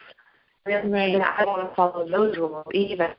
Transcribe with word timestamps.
Realizing 0.65 0.91
Right. 0.91 1.17
that 1.17 1.35
I 1.39 1.45
don't 1.45 1.57
want 1.57 1.69
to 1.69 1.75
follow 1.75 2.09
those 2.09 2.37
rules 2.37 2.65
either. 2.73 3.15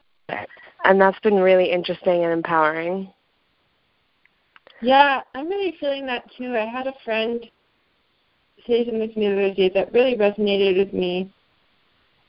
And 0.85 1.01
that's 1.01 1.19
been 1.21 1.37
really 1.37 1.71
interesting 1.71 2.25
and 2.25 2.33
empowering. 2.33 3.13
yeah, 4.81 5.21
I'm 5.35 5.49
really 5.49 5.77
feeling 5.81 6.07
that 6.07 6.25
too. 6.37 6.57
I 6.57 6.65
had 6.65 6.87
a 6.87 6.95
friend 7.05 7.45
say 8.67 8.85
something 8.85 9.13
to 9.13 9.19
me 9.19 9.29
the 9.29 9.33
other 9.33 9.55
day 9.55 9.71
that 9.75 9.93
really 9.93 10.17
resonated 10.17 10.79
with 10.79 10.93
me 10.93 11.31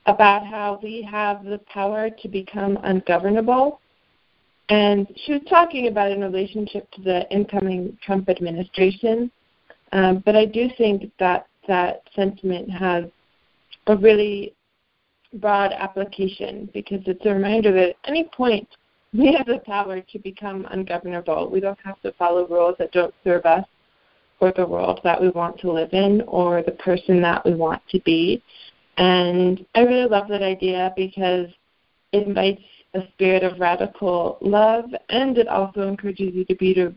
about 0.06 0.45
how 0.45 0.80
we 0.81 1.08
have 1.09 1.44
the 1.44 1.59
power 1.72 2.09
to 2.09 2.28
become 2.28 2.78
ungovernable. 2.83 3.80
And 4.69 5.08
she 5.25 5.34
was 5.34 5.41
talking 5.50 5.88
about 5.88 6.11
in 6.11 6.22
relationship 6.22 6.89
to 6.91 7.02
the 7.02 7.29
incoming 7.31 7.97
Trump 8.03 8.29
administration. 8.29 9.31
Um, 9.91 10.23
but 10.25 10.35
I 10.35 10.46
do 10.46 10.69
think 10.78 11.12
that 11.19 11.47
that 11.68 12.03
sentiment 12.16 12.69
has 12.69 13.06
a 13.88 13.96
really 13.96 14.53
broad 15.34 15.72
application 15.73 16.69
because 16.73 17.01
it's 17.06 17.25
a 17.25 17.34
reminder 17.34 17.72
that 17.72 17.90
at 17.90 17.95
any 18.06 18.29
point 18.35 18.67
we 19.13 19.34
have 19.34 19.47
the 19.47 19.59
power 19.66 20.01
to 20.01 20.19
become 20.19 20.67
ungovernable. 20.69 21.50
We 21.50 21.59
don't 21.59 21.79
have 21.84 22.01
to 22.01 22.12
follow 22.13 22.47
rules 22.47 22.75
that 22.79 22.91
don't 22.91 23.13
serve 23.23 23.45
us 23.45 23.66
or 24.40 24.53
the 24.56 24.66
world 24.66 25.01
that 25.03 25.19
we 25.19 25.29
want 25.29 25.59
to 25.59 25.72
live 25.72 25.94
in 25.94 26.22
or 26.28 26.63
the 26.63 26.72
person 26.73 27.22
that 27.22 27.45
we 27.45 27.53
want 27.53 27.81
to 27.90 28.00
be. 28.01 28.41
And 28.97 29.66
I 29.75 29.81
really 29.81 30.09
love 30.09 30.28
that 30.29 30.41
idea 30.41 30.94
because 30.95 31.47
it 32.11 32.28
invites 32.28 32.61
a 32.94 33.01
spirit 33.13 33.44
of 33.44 33.59
radical 33.59 34.38
love 34.41 34.85
and 35.09 35.38
it 35.38 35.47
also 35.47 35.88
encourages 35.88 36.34
you 36.34 36.46
to 36.46 36.56
be 36.56 36.73
to 36.73 36.94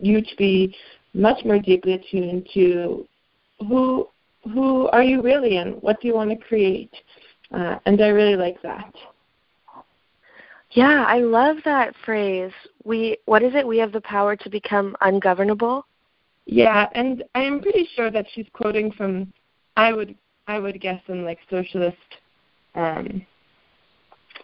you 0.00 0.20
to 0.20 0.36
be 0.36 0.76
much 1.14 1.44
more 1.44 1.58
deeply 1.58 1.94
attuned 1.94 2.48
to 2.54 3.06
who 3.60 4.08
who 4.44 4.88
are 4.88 5.02
you 5.02 5.22
really 5.22 5.56
and 5.56 5.80
what 5.82 6.00
do 6.00 6.08
you 6.08 6.14
want 6.14 6.30
to 6.30 6.36
create. 6.36 6.92
Uh, 7.52 7.78
and 7.86 8.00
I 8.00 8.08
really 8.08 8.36
like 8.36 8.60
that. 8.62 8.92
Yeah, 10.72 11.04
I 11.06 11.20
love 11.20 11.56
that 11.64 11.94
phrase. 12.04 12.52
We 12.84 13.16
what 13.24 13.42
is 13.42 13.54
it? 13.54 13.66
We 13.66 13.78
have 13.78 13.92
the 13.92 14.02
power 14.02 14.36
to 14.36 14.50
become 14.50 14.94
ungovernable. 15.00 15.86
Yeah, 16.46 16.88
and 16.94 17.24
I'm 17.34 17.60
pretty 17.60 17.88
sure 17.94 18.10
that 18.10 18.26
she's 18.34 18.46
quoting 18.52 18.92
from 18.92 19.32
I 19.76 19.92
would 19.92 20.14
I 20.46 20.58
would 20.58 20.80
guess 20.80 21.00
some 21.06 21.24
like 21.24 21.38
socialist 21.48 21.96
um 22.74 23.26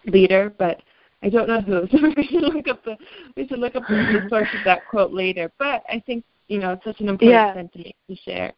leader, 0.05 0.53
but 0.57 0.81
I 1.21 1.29
don't 1.29 1.47
know 1.47 1.61
who. 1.61 1.87
So 1.91 2.13
we 2.15 2.27
should 2.27 2.41
look 2.41 2.67
up 2.67 2.83
the 2.83 2.97
we 3.35 3.47
should 3.47 3.59
look 3.59 3.75
up 3.75 3.87
the 3.87 4.25
source 4.29 4.49
of 4.57 4.63
that 4.65 4.87
quote 4.89 5.13
later. 5.13 5.51
But 5.59 5.83
I 5.89 6.01
think, 6.05 6.23
you 6.47 6.59
know, 6.59 6.73
it's 6.73 6.83
such 6.83 7.01
an 7.01 7.09
important 7.09 7.35
Yeah. 7.35 7.53
sentiment 7.53 7.95
to 8.09 8.15
share. 8.15 8.53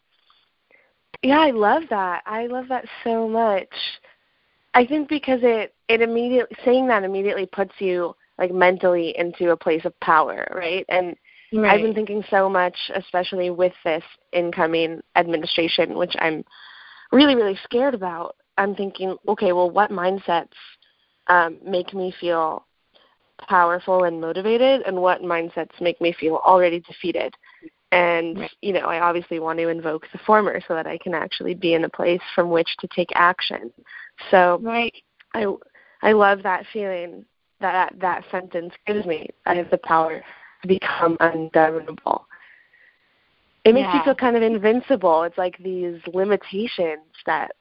Yeah, 1.23 1.39
I 1.39 1.51
love 1.51 1.83
that. 1.89 2.21
I 2.25 2.47
love 2.47 2.67
that 2.69 2.85
so 3.03 3.27
much. 3.27 3.69
I 4.77 4.85
think 4.85 5.09
because 5.09 5.39
it 5.41 5.73
it 5.89 6.01
immediately 6.01 6.55
saying 6.63 6.87
that 6.87 7.03
immediately 7.03 7.47
puts 7.47 7.73
you 7.79 8.15
like 8.37 8.53
mentally 8.53 9.15
into 9.17 9.49
a 9.49 9.57
place 9.57 9.83
of 9.85 9.99
power, 10.01 10.47
right? 10.55 10.85
And 10.89 11.15
I've 11.65 11.81
been 11.81 11.95
thinking 11.95 12.23
so 12.29 12.47
much, 12.47 12.77
especially 12.93 13.49
with 13.49 13.73
this 13.83 14.03
incoming 14.33 15.01
administration, 15.15 15.97
which 15.97 16.13
I'm 16.19 16.45
really, 17.11 17.35
really 17.35 17.57
scared 17.63 17.95
about. 17.95 18.35
I'm 18.59 18.75
thinking, 18.75 19.15
okay, 19.27 19.51
well, 19.51 19.71
what 19.71 19.89
mindsets 19.89 20.53
um, 21.25 21.57
make 21.65 21.95
me 21.95 22.13
feel 22.19 22.63
powerful 23.47 24.03
and 24.03 24.21
motivated, 24.21 24.83
and 24.83 25.01
what 25.01 25.23
mindsets 25.23 25.81
make 25.81 25.99
me 25.99 26.13
feel 26.19 26.35
already 26.45 26.81
defeated? 26.81 27.33
And 27.91 28.37
Right. 28.37 28.51
you 28.61 28.73
know, 28.73 28.87
I 28.87 28.99
obviously 28.99 29.39
want 29.39 29.57
to 29.57 29.69
invoke 29.69 30.05
the 30.11 30.19
former 30.19 30.61
so 30.67 30.75
that 30.75 30.85
I 30.85 30.99
can 30.99 31.15
actually 31.15 31.55
be 31.55 31.73
in 31.73 31.85
a 31.85 31.89
place 31.89 32.21
from 32.35 32.51
which 32.51 32.69
to 32.81 32.87
take 32.89 33.09
action. 33.15 33.71
So 34.31 34.59
right. 34.61 34.93
I 35.33 35.45
I 36.01 36.11
love 36.11 36.43
that 36.43 36.65
feeling 36.71 37.25
that 37.59 37.93
that 37.99 38.23
sentence 38.31 38.73
gives 38.85 39.05
me. 39.05 39.29
I 39.45 39.55
have 39.55 39.69
the 39.69 39.79
power 39.79 40.23
to 40.61 40.67
become 40.67 41.17
ungovernable. 41.19 42.25
It 43.63 43.73
makes 43.73 43.93
you 43.93 44.01
feel 44.05 44.15
kind 44.15 44.37
of 44.37 44.43
invincible. 44.43 45.23
It's 45.23 45.37
like 45.37 45.57
these 45.57 45.99
limitations 46.13 47.01
that 47.25 47.51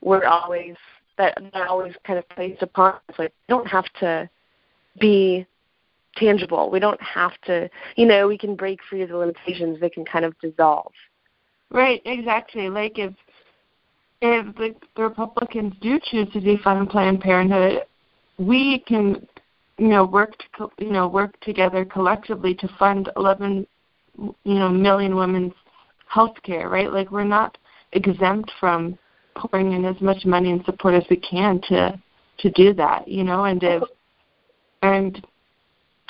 we're 0.00 0.24
always 0.24 0.76
that 1.18 1.36
are 1.54 1.66
always 1.66 1.94
kind 2.06 2.18
of 2.18 2.28
placed 2.30 2.62
upon 2.62 2.94
us. 2.94 3.18
Like 3.18 3.32
we 3.48 3.54
don't 3.54 3.66
have 3.66 3.86
to 4.00 4.30
be 5.00 5.46
tangible. 6.16 6.70
We 6.70 6.78
don't 6.78 7.00
have 7.02 7.32
to 7.46 7.68
you 7.96 8.06
know, 8.06 8.28
we 8.28 8.38
can 8.38 8.54
break 8.54 8.78
free 8.88 9.02
of 9.02 9.08
the 9.08 9.16
limitations, 9.16 9.80
they 9.80 9.90
can 9.90 10.04
kind 10.04 10.24
of 10.24 10.38
dissolve. 10.40 10.92
Right, 11.70 12.00
exactly. 12.04 12.68
Like 12.68 12.98
if 12.98 13.12
if 14.20 14.54
the, 14.56 14.74
the 14.96 15.02
Republicans 15.02 15.74
do 15.80 15.98
choose 16.10 16.28
to 16.32 16.40
defund 16.40 16.90
Planned 16.90 17.20
Parenthood, 17.20 17.82
we 18.38 18.82
can, 18.86 19.26
you 19.78 19.88
know, 19.88 20.04
work 20.04 20.32
to, 20.58 20.68
you 20.78 20.90
know 20.90 21.08
work 21.08 21.38
together 21.40 21.84
collectively 21.84 22.54
to 22.54 22.68
fund 22.78 23.10
11, 23.16 23.66
you 24.18 24.34
know, 24.44 24.68
million 24.68 25.16
women's 25.16 25.54
health 26.08 26.36
care. 26.42 26.68
Right, 26.68 26.92
like 26.92 27.10
we're 27.10 27.24
not 27.24 27.56
exempt 27.92 28.50
from 28.60 28.98
pouring 29.36 29.72
in 29.72 29.84
as 29.84 30.00
much 30.00 30.24
money 30.24 30.50
and 30.50 30.64
support 30.64 30.94
as 30.94 31.04
we 31.10 31.16
can 31.16 31.60
to 31.68 32.00
to 32.38 32.50
do 32.50 32.74
that. 32.74 33.08
You 33.08 33.24
know, 33.24 33.44
and 33.44 33.62
if 33.62 33.82
and 34.82 35.26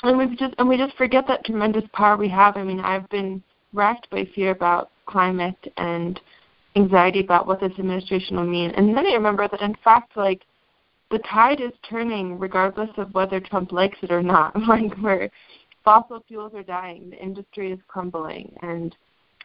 and 0.03 0.17
we 0.17 0.35
just 0.35 0.53
and 0.57 0.67
we 0.67 0.77
just 0.77 0.95
forget 0.97 1.25
that 1.27 1.45
tremendous 1.45 1.83
power 1.93 2.17
we 2.17 2.29
have. 2.29 2.57
I 2.57 2.63
mean, 2.63 2.79
I've 2.79 3.09
been 3.09 3.41
racked 3.73 4.09
by 4.09 4.27
fear 4.35 4.51
about 4.51 4.89
climate 5.05 5.55
and 5.77 6.19
anxiety 6.75 7.19
about 7.19 7.47
what 7.47 7.59
this 7.59 7.71
administration 7.77 8.37
will 8.37 8.45
mean. 8.45 8.71
And 8.71 8.95
then 8.95 9.05
I 9.05 9.13
remember 9.13 9.47
that 9.47 9.61
in 9.61 9.75
fact, 9.83 10.15
like 10.15 10.41
the 11.09 11.19
tide 11.19 11.61
is 11.61 11.71
turning 11.89 12.39
regardless 12.39 12.89
of 12.97 13.13
whether 13.13 13.39
Trump 13.39 13.71
likes 13.71 13.97
it 14.01 14.11
or 14.11 14.23
not. 14.23 14.55
like 14.67 14.95
where 14.99 15.29
fossil 15.83 16.23
fuels 16.27 16.53
are 16.53 16.63
dying, 16.63 17.09
the 17.09 17.21
industry 17.21 17.71
is 17.71 17.79
crumbling, 17.87 18.55
and 18.61 18.95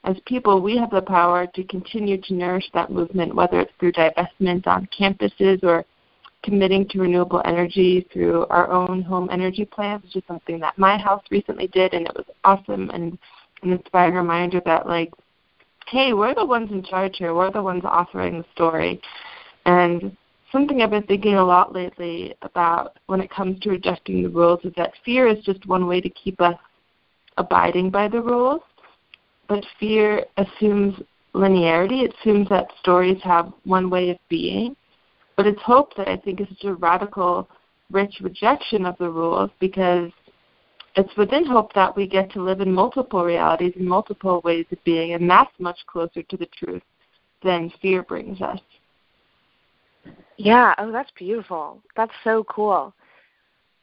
as 0.06 0.16
people, 0.24 0.60
we 0.60 0.76
have 0.76 0.90
the 0.90 1.02
power 1.02 1.48
to 1.48 1.64
continue 1.64 2.20
to 2.22 2.34
nourish 2.34 2.64
that 2.74 2.92
movement, 2.92 3.34
whether 3.34 3.60
it's 3.60 3.72
through 3.80 3.92
divestment 3.92 4.66
on 4.66 4.88
campuses 4.96 5.62
or 5.64 5.84
committing 6.44 6.86
to 6.88 7.00
renewable 7.00 7.42
energy 7.44 8.06
through 8.12 8.46
our 8.46 8.70
own 8.70 9.02
home 9.02 9.28
energy 9.32 9.64
plans, 9.64 10.04
which 10.04 10.16
is 10.16 10.22
something 10.28 10.60
that 10.60 10.78
my 10.78 10.96
house 10.96 11.24
recently 11.30 11.66
did, 11.68 11.92
and 11.92 12.06
it 12.06 12.14
was 12.14 12.26
awesome 12.44 12.88
and 12.90 13.18
an 13.62 13.72
inspiring 13.72 14.14
reminder 14.14 14.60
that, 14.64 14.86
like, 14.86 15.12
hey, 15.88 16.12
we're 16.12 16.34
the 16.34 16.44
ones 16.44 16.70
in 16.72 16.82
charge 16.82 17.16
here. 17.16 17.34
We're 17.34 17.52
the 17.52 17.62
ones 17.62 17.82
offering 17.84 18.38
the 18.38 18.44
story. 18.54 19.00
And 19.64 20.16
something 20.50 20.82
I've 20.82 20.90
been 20.90 21.04
thinking 21.04 21.34
a 21.34 21.44
lot 21.44 21.72
lately 21.72 22.34
about 22.42 22.98
when 23.06 23.20
it 23.20 23.30
comes 23.30 23.60
to 23.60 23.70
rejecting 23.70 24.22
the 24.22 24.28
rules 24.28 24.60
is 24.64 24.72
that 24.76 24.92
fear 25.04 25.28
is 25.28 25.44
just 25.44 25.66
one 25.66 25.86
way 25.86 26.00
to 26.00 26.08
keep 26.10 26.40
us 26.40 26.56
abiding 27.36 27.90
by 27.90 28.08
the 28.08 28.20
rules. 28.20 28.62
But 29.48 29.64
fear 29.78 30.24
assumes 30.36 31.00
linearity. 31.34 32.04
It 32.04 32.14
assumes 32.20 32.48
that 32.48 32.66
stories 32.80 33.20
have 33.22 33.52
one 33.64 33.90
way 33.90 34.10
of 34.10 34.18
being. 34.28 34.74
But 35.36 35.46
it's 35.46 35.62
hope 35.62 35.94
that 35.96 36.08
I 36.08 36.16
think 36.16 36.40
is 36.40 36.48
such 36.48 36.64
a 36.64 36.74
radical, 36.74 37.48
rich 37.92 38.16
rejection 38.20 38.86
of 38.86 38.96
the 38.98 39.10
rules 39.10 39.50
because 39.60 40.10
it's 40.96 41.14
within 41.16 41.44
hope 41.44 41.72
that 41.74 41.94
we 41.94 42.06
get 42.06 42.32
to 42.32 42.42
live 42.42 42.60
in 42.60 42.72
multiple 42.72 43.24
realities 43.24 43.74
and 43.76 43.86
multiple 43.86 44.40
ways 44.44 44.64
of 44.72 44.82
being, 44.84 45.12
and 45.12 45.28
that's 45.28 45.52
much 45.58 45.78
closer 45.86 46.22
to 46.22 46.36
the 46.36 46.48
truth 46.58 46.82
than 47.42 47.70
fear 47.82 48.02
brings 48.02 48.40
us. 48.40 48.60
Yeah, 50.38 50.74
oh, 50.78 50.90
that's 50.90 51.10
beautiful. 51.16 51.82
That's 51.96 52.12
so 52.24 52.44
cool. 52.44 52.94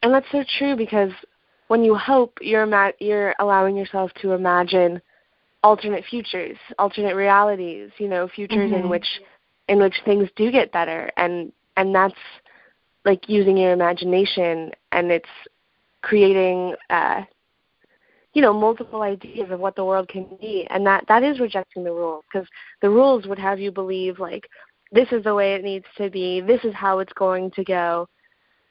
And 0.02 0.14
that's 0.14 0.26
so 0.32 0.44
true 0.58 0.76
because 0.76 1.12
when 1.68 1.84
you 1.84 1.96
hope, 1.96 2.38
you're 2.42 2.64
ima- 2.64 2.94
you're 3.00 3.36
allowing 3.40 3.78
yourself 3.78 4.12
to 4.22 4.32
imagine 4.32 5.02
alternate 5.64 6.04
futures, 6.10 6.58
alternate 6.78 7.16
realities, 7.16 7.90
you 7.98 8.08
know, 8.08 8.28
futures 8.28 8.72
mm-hmm. 8.72 8.84
in 8.84 8.90
which 8.90 9.08
in 9.70 9.80
which 9.80 9.96
things 10.04 10.28
do 10.36 10.52
get 10.52 10.72
better 10.72 11.10
and 11.16 11.52
and 11.78 11.96
that's 11.96 12.14
like 13.06 13.30
using 13.30 13.58
your 13.58 13.72
imagination 13.72 14.72
and 14.92 15.12
it's 15.12 15.30
creating 16.04 16.76
uh 16.92 17.22
you 18.34 18.42
know 18.42 18.54
multiple 18.54 19.02
ideas 19.02 19.50
of 19.50 19.60
what 19.60 19.76
the 19.76 19.86
world 19.86 20.08
can 20.08 20.28
be. 20.40 20.68
And 20.70 20.86
that 20.86 21.06
that 21.08 21.24
is 21.24 21.40
rejecting 21.40 21.84
the 21.84 21.92
rules 21.92 22.24
because 22.32 22.48
the 22.82 22.90
rules 22.90 23.26
would 23.26 23.40
have 23.40 23.60
you 23.60 23.72
believe 23.72 24.20
like 24.20 24.48
this 24.92 25.08
is 25.12 25.24
the 25.24 25.34
way 25.34 25.56
it 25.56 25.64
needs 25.64 25.86
to 25.98 26.10
be 26.10 26.42
this 26.42 26.64
is 26.64 26.74
how 26.76 27.00
it's 27.00 27.14
going 27.14 27.52
to 27.52 27.64
go. 27.64 28.08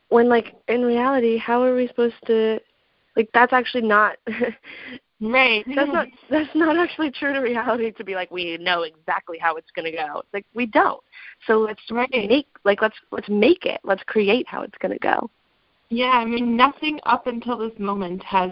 When 0.09 0.29
like 0.29 0.55
in 0.69 0.83
reality 0.83 1.39
how 1.39 1.63
are 1.63 1.75
we 1.75 1.89
supposed 1.89 2.15
to 2.27 2.61
like 3.17 3.29
that's 3.33 3.53
actually 3.53 3.83
not 3.83 4.17
right. 5.21 5.65
that's 5.75 5.93
not 5.93 6.09
that's 6.29 6.55
not 6.55 6.77
actually 6.77 7.11
true 7.11 7.33
to 7.33 7.41
reality 7.41 7.93
to 7.93 8.05
be 8.05 8.15
like 8.15 8.31
we 8.31 8.59
know 8.59 8.83
exactly 8.83 9.39
how 9.39 9.57
it's 9.57 9.71
going 9.75 9.91
to 9.91 9.97
go. 9.97 10.19
It's 10.19 10.35
like 10.35 10.47
we 10.55 10.67
don't. 10.67 11.03
So 11.47 11.59
let's 11.59 11.83
right. 11.91 12.11
make 12.11 12.49
like 12.65 12.83
let's 12.83 12.97
let's 13.11 13.29
make 13.29 13.65
it. 13.65 13.81
Let's 13.85 14.03
create 14.05 14.47
how 14.49 14.63
it's 14.63 14.79
going 14.79 14.93
to 14.93 14.99
go 14.99 15.31
yeah 15.93 16.13
i 16.13 16.25
mean 16.25 16.57
nothing 16.57 16.99
up 17.05 17.27
until 17.27 17.59
this 17.59 17.79
moment 17.79 18.23
has 18.25 18.51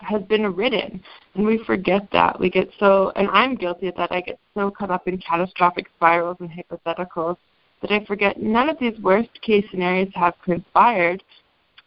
has 0.00 0.22
been 0.22 0.54
written 0.54 1.02
and 1.34 1.44
we 1.44 1.58
forget 1.64 2.02
that. 2.12 2.38
We 2.38 2.50
get 2.50 2.70
so 2.78 3.12
and 3.16 3.28
i'm 3.30 3.54
guilty 3.54 3.88
of 3.88 3.96
that. 3.96 4.12
I 4.12 4.20
get 4.20 4.38
so 4.54 4.70
caught 4.70 4.90
up 4.90 5.08
in 5.08 5.18
catastrophic 5.18 5.86
spirals 5.96 6.36
and 6.40 6.50
hypotheticals 6.50 7.36
that 7.82 7.90
i 7.90 8.04
forget 8.04 8.40
none 8.40 8.68
of 8.68 8.78
these 8.78 8.98
worst 9.00 9.30
case 9.42 9.64
scenarios 9.70 10.10
have 10.14 10.34
transpired 10.44 11.22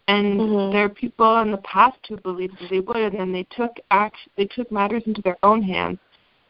and 0.07 0.39
mm-hmm. 0.39 0.73
there 0.73 0.85
are 0.85 0.89
people 0.89 1.41
in 1.41 1.51
the 1.51 1.57
past 1.57 1.97
who 2.07 2.17
believed 2.17 2.53
that 2.59 2.69
they 2.69 2.79
would 2.79 2.97
and 2.97 3.19
then 3.19 3.31
they 3.31 3.47
took 3.55 3.71
act 3.91 4.17
they 4.37 4.45
took 4.45 4.71
matters 4.71 5.03
into 5.05 5.21
their 5.21 5.37
own 5.43 5.61
hands. 5.61 5.99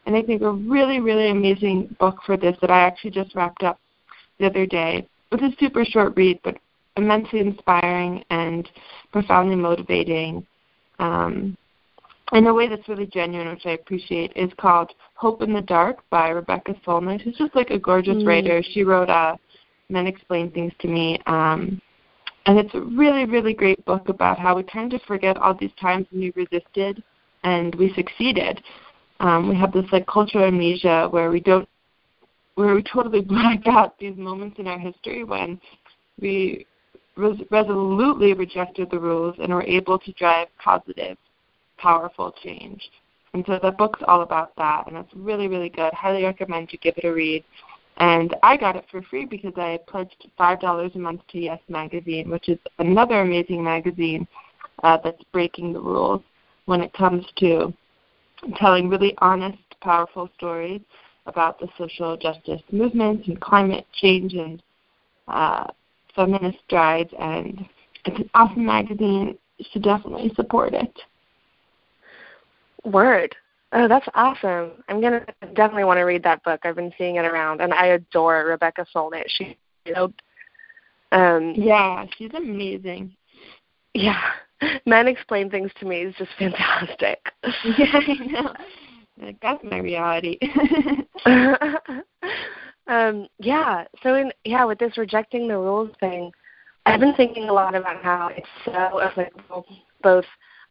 And 0.06 0.16
i 0.16 0.22
think 0.22 0.42
a 0.42 0.50
really 0.52 1.00
really 1.00 1.30
amazing 1.30 1.94
book 2.00 2.16
for 2.26 2.36
this 2.36 2.56
that 2.60 2.70
i 2.70 2.80
actually 2.80 3.10
just 3.10 3.34
wrapped 3.34 3.62
up 3.62 3.78
the 4.38 4.46
other 4.46 4.66
day. 4.66 5.06
It's 5.30 5.42
a 5.42 5.56
super 5.60 5.84
short 5.84 6.16
read 6.16 6.40
but 6.42 6.56
immensely 6.96 7.40
inspiring 7.40 8.24
and 8.30 8.68
profoundly 9.12 9.56
motivating 9.56 10.46
um, 10.98 11.56
in 12.32 12.46
a 12.46 12.54
way 12.54 12.68
that's 12.68 12.88
really 12.88 13.06
genuine, 13.06 13.48
which 13.48 13.66
I 13.66 13.72
appreciate, 13.72 14.32
is 14.34 14.50
called 14.58 14.90
Hope 15.14 15.42
in 15.42 15.52
the 15.52 15.60
Dark 15.60 15.98
by 16.08 16.30
Rebecca 16.30 16.74
Solnit, 16.86 17.20
who's 17.20 17.36
just 17.36 17.54
like 17.54 17.70
a 17.70 17.78
gorgeous 17.78 18.16
mm. 18.16 18.26
writer. 18.26 18.62
She 18.62 18.84
wrote 18.84 19.10
uh, 19.10 19.36
Men 19.90 20.06
Explain 20.06 20.50
Things 20.50 20.72
to 20.80 20.88
Me. 20.88 21.20
Um, 21.26 21.80
and 22.46 22.58
it's 22.58 22.74
a 22.74 22.80
really, 22.80 23.26
really 23.26 23.52
great 23.52 23.84
book 23.84 24.08
about 24.08 24.38
how 24.38 24.56
we 24.56 24.62
tend 24.64 24.90
to 24.92 24.98
forget 25.00 25.36
all 25.36 25.54
these 25.54 25.70
times 25.80 26.06
when 26.10 26.22
we 26.22 26.32
resisted 26.34 27.02
and 27.44 27.74
we 27.74 27.92
succeeded. 27.94 28.62
Um, 29.20 29.48
we 29.48 29.56
have 29.56 29.72
this 29.72 29.84
like 29.92 30.06
cultural 30.06 30.44
amnesia 30.44 31.08
where 31.10 31.30
we 31.30 31.38
don't, 31.38 31.68
where 32.54 32.74
we 32.74 32.82
totally 32.82 33.20
black 33.28 33.66
out 33.66 33.98
these 33.98 34.16
moments 34.16 34.58
in 34.58 34.66
our 34.66 34.78
history 34.78 35.22
when 35.22 35.60
we 36.18 36.66
res- 37.16 37.40
resolutely 37.50 38.34
rejected 38.34 38.90
the 38.90 38.98
rules 38.98 39.36
and 39.40 39.52
were 39.52 39.62
able 39.62 39.98
to 39.98 40.12
drive 40.12 40.48
positive, 40.58 41.16
powerful 41.78 42.34
change. 42.42 42.82
And 43.34 43.44
so 43.46 43.58
the 43.62 43.70
book's 43.72 44.00
all 44.06 44.22
about 44.22 44.54
that, 44.56 44.86
and 44.86 44.96
it's 44.96 45.14
really, 45.14 45.48
really 45.48 45.70
good. 45.70 45.92
Highly 45.94 46.24
recommend 46.24 46.72
you 46.72 46.78
give 46.78 46.94
it 46.98 47.04
a 47.04 47.12
read. 47.12 47.44
And 47.98 48.34
I 48.42 48.56
got 48.56 48.76
it 48.76 48.84
for 48.90 49.02
free 49.02 49.24
because 49.24 49.52
I 49.56 49.78
pledged 49.86 50.28
five 50.36 50.60
dollars 50.60 50.92
a 50.94 50.98
month 50.98 51.20
to 51.30 51.38
Yes 51.38 51.60
Magazine, 51.68 52.30
which 52.30 52.48
is 52.48 52.58
another 52.78 53.20
amazing 53.20 53.62
magazine 53.62 54.26
uh, 54.82 54.98
that's 55.02 55.22
breaking 55.32 55.72
the 55.72 55.80
rules 55.80 56.22
when 56.66 56.80
it 56.80 56.92
comes 56.92 57.24
to 57.36 57.72
telling 58.56 58.88
really 58.88 59.14
honest, 59.18 59.58
powerful 59.80 60.28
stories 60.36 60.80
about 61.26 61.58
the 61.58 61.68
social 61.78 62.16
justice 62.16 62.62
movement 62.70 63.26
and 63.26 63.40
climate 63.40 63.86
change 64.00 64.34
and 64.34 64.62
uh, 65.28 65.66
feminist 66.14 66.58
strides, 66.66 67.10
and 67.18 67.64
it's 68.04 68.18
an 68.18 68.30
awesome 68.34 68.66
magazine. 68.66 69.38
You 69.58 69.66
should 69.70 69.82
definitely 69.82 70.32
support 70.34 70.74
it. 70.74 70.92
Word. 72.84 73.34
Oh, 73.72 73.88
that's 73.88 74.06
awesome. 74.14 74.72
I'm 74.88 75.00
gonna 75.00 75.24
definitely 75.54 75.84
want 75.84 75.98
to 75.98 76.02
read 76.02 76.22
that 76.24 76.42
book. 76.44 76.60
I've 76.64 76.76
been 76.76 76.92
seeing 76.98 77.16
it 77.16 77.24
around, 77.24 77.60
and 77.60 77.72
I 77.72 77.86
adore 77.86 78.44
Rebecca 78.44 78.84
Solnit. 78.94 79.24
She, 79.28 79.56
you 79.86 79.94
know, 79.94 80.12
um, 81.12 81.54
yeah, 81.56 82.04
she's 82.16 82.32
amazing. 82.34 83.14
Yeah, 83.94 84.20
men 84.86 85.08
explain 85.08 85.50
things 85.50 85.70
to 85.80 85.86
me 85.86 86.02
is 86.02 86.14
just 86.16 86.30
fantastic. 86.38 87.20
yeah, 87.78 88.00
I 88.08 88.14
know. 88.26 88.54
Like, 89.20 89.36
that's 89.40 89.62
my 89.62 89.78
reality. 89.78 90.38
um, 92.86 93.26
yeah. 93.38 93.84
So 94.02 94.14
in 94.14 94.32
yeah, 94.44 94.64
with 94.64 94.78
this 94.78 94.96
rejecting 94.98 95.48
the 95.48 95.56
rules 95.56 95.90
thing, 96.00 96.32
I've 96.86 97.00
been 97.00 97.14
thinking 97.14 97.48
a 97.48 97.52
lot 97.52 97.74
about 97.74 98.02
how 98.02 98.30
it's 98.34 98.48
so 98.64 99.00
applicable 99.00 99.66
both 100.02 100.24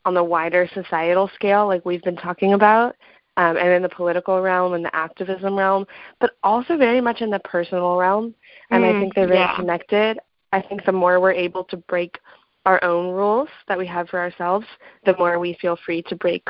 on 0.05 0.13
the 0.13 0.23
wider 0.23 0.67
societal 0.73 1.29
scale, 1.35 1.67
like 1.67 1.85
we've 1.85 2.03
been 2.03 2.15
talking 2.17 2.53
about, 2.53 2.95
um, 3.37 3.57
and 3.57 3.69
in 3.69 3.81
the 3.81 3.89
political 3.89 4.41
realm 4.41 4.73
and 4.73 4.83
the 4.83 4.95
activism 4.95 5.57
realm, 5.57 5.85
but 6.19 6.31
also 6.43 6.75
very 6.75 6.99
much 6.99 7.21
in 7.21 7.29
the 7.29 7.39
personal 7.39 7.95
realm. 7.97 8.33
And 8.71 8.83
mm, 8.83 8.95
I 8.95 8.99
think 8.99 9.15
they're 9.15 9.27
very 9.27 9.39
yeah. 9.39 9.55
connected. 9.55 10.19
I 10.51 10.61
think 10.61 10.85
the 10.85 10.91
more 10.91 11.19
we're 11.19 11.31
able 11.31 11.63
to 11.65 11.77
break 11.77 12.17
our 12.65 12.83
own 12.83 13.11
rules 13.11 13.49
that 13.67 13.77
we 13.77 13.87
have 13.87 14.09
for 14.09 14.19
ourselves, 14.19 14.65
the 15.05 15.15
more 15.17 15.39
we 15.39 15.57
feel 15.61 15.77
free 15.85 16.01
to 16.03 16.15
break 16.15 16.47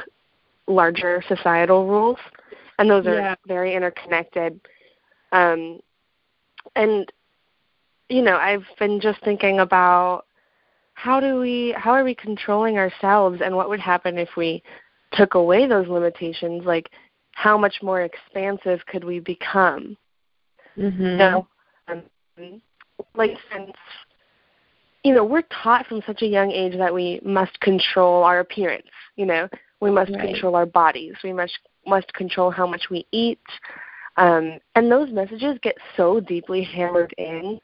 larger 0.67 1.23
societal 1.27 1.87
rules. 1.87 2.17
And 2.79 2.89
those 2.89 3.05
are 3.05 3.15
yeah. 3.15 3.35
very 3.47 3.75
interconnected. 3.75 4.59
Um, 5.31 5.79
and, 6.75 7.11
you 8.09 8.21
know, 8.21 8.35
I've 8.35 8.65
been 8.79 8.99
just 8.99 9.23
thinking 9.23 9.59
about 9.59 10.25
how 10.93 11.19
do 11.19 11.39
we 11.39 11.73
how 11.77 11.91
are 11.91 12.03
we 12.03 12.13
controlling 12.13 12.77
ourselves 12.77 13.41
and 13.43 13.55
what 13.55 13.69
would 13.69 13.79
happen 13.79 14.19
if 14.19 14.29
we 14.37 14.61
took 15.13 15.33
away 15.33 15.67
those 15.67 15.87
limitations 15.87 16.63
like 16.63 16.89
how 17.31 17.57
much 17.57 17.75
more 17.81 18.01
expansive 18.01 18.79
could 18.85 19.03
we 19.03 19.19
become 19.19 19.97
mm-hmm. 20.77 21.01
you 21.01 21.17
know 21.17 21.47
um, 21.87 22.03
like 23.15 23.31
since 23.51 23.71
you 25.03 25.13
know 25.13 25.23
we're 25.23 25.43
taught 25.63 25.87
from 25.87 26.01
such 26.05 26.21
a 26.21 26.27
young 26.27 26.51
age 26.51 26.77
that 26.77 26.93
we 26.93 27.19
must 27.23 27.59
control 27.61 28.23
our 28.23 28.39
appearance 28.39 28.85
you 29.15 29.25
know 29.25 29.47
we 29.79 29.89
must 29.89 30.11
right. 30.11 30.29
control 30.29 30.55
our 30.55 30.67
bodies 30.67 31.13
we 31.23 31.33
must 31.33 31.57
must 31.87 32.13
control 32.13 32.51
how 32.51 32.67
much 32.67 32.91
we 32.91 33.07
eat 33.11 33.39
um 34.17 34.59
and 34.75 34.91
those 34.91 35.11
messages 35.11 35.57
get 35.61 35.75
so 35.95 36.19
deeply 36.19 36.63
hammered 36.63 37.13
in 37.17 37.59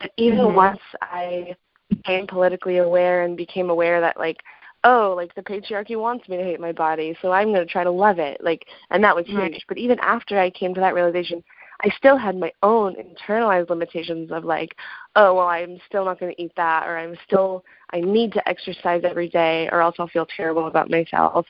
that 0.00 0.10
even 0.16 0.38
mm-hmm. 0.38 0.56
once 0.56 0.80
i 1.02 1.54
became 1.88 2.26
politically 2.26 2.78
aware 2.78 3.24
and 3.24 3.36
became 3.36 3.70
aware 3.70 4.00
that 4.00 4.18
like 4.18 4.38
oh 4.84 5.12
like 5.16 5.34
the 5.34 5.42
patriarchy 5.42 5.98
wants 5.98 6.28
me 6.28 6.36
to 6.36 6.42
hate 6.42 6.60
my 6.60 6.72
body 6.72 7.16
so 7.20 7.32
i'm 7.32 7.52
going 7.52 7.66
to 7.66 7.72
try 7.72 7.82
to 7.82 7.90
love 7.90 8.18
it 8.18 8.40
like 8.42 8.64
and 8.90 9.02
that 9.02 9.14
was 9.14 9.26
huge 9.26 9.38
right. 9.38 9.64
but 9.68 9.78
even 9.78 9.98
after 10.00 10.38
i 10.38 10.50
came 10.50 10.72
to 10.72 10.80
that 10.80 10.94
realization 10.94 11.42
i 11.82 11.88
still 11.96 12.16
had 12.16 12.36
my 12.36 12.52
own 12.62 12.94
internalized 12.94 13.70
limitations 13.70 14.30
of 14.30 14.44
like 14.44 14.76
oh 15.16 15.34
well 15.34 15.48
i'm 15.48 15.78
still 15.88 16.04
not 16.04 16.20
going 16.20 16.32
to 16.32 16.42
eat 16.42 16.52
that 16.56 16.86
or 16.86 16.96
i'm 16.96 17.16
still 17.26 17.64
i 17.92 18.00
need 18.00 18.32
to 18.32 18.48
exercise 18.48 19.02
every 19.04 19.28
day 19.28 19.68
or 19.72 19.80
else 19.80 19.96
i'll 19.98 20.08
feel 20.08 20.26
terrible 20.36 20.68
about 20.68 20.90
myself 20.90 21.44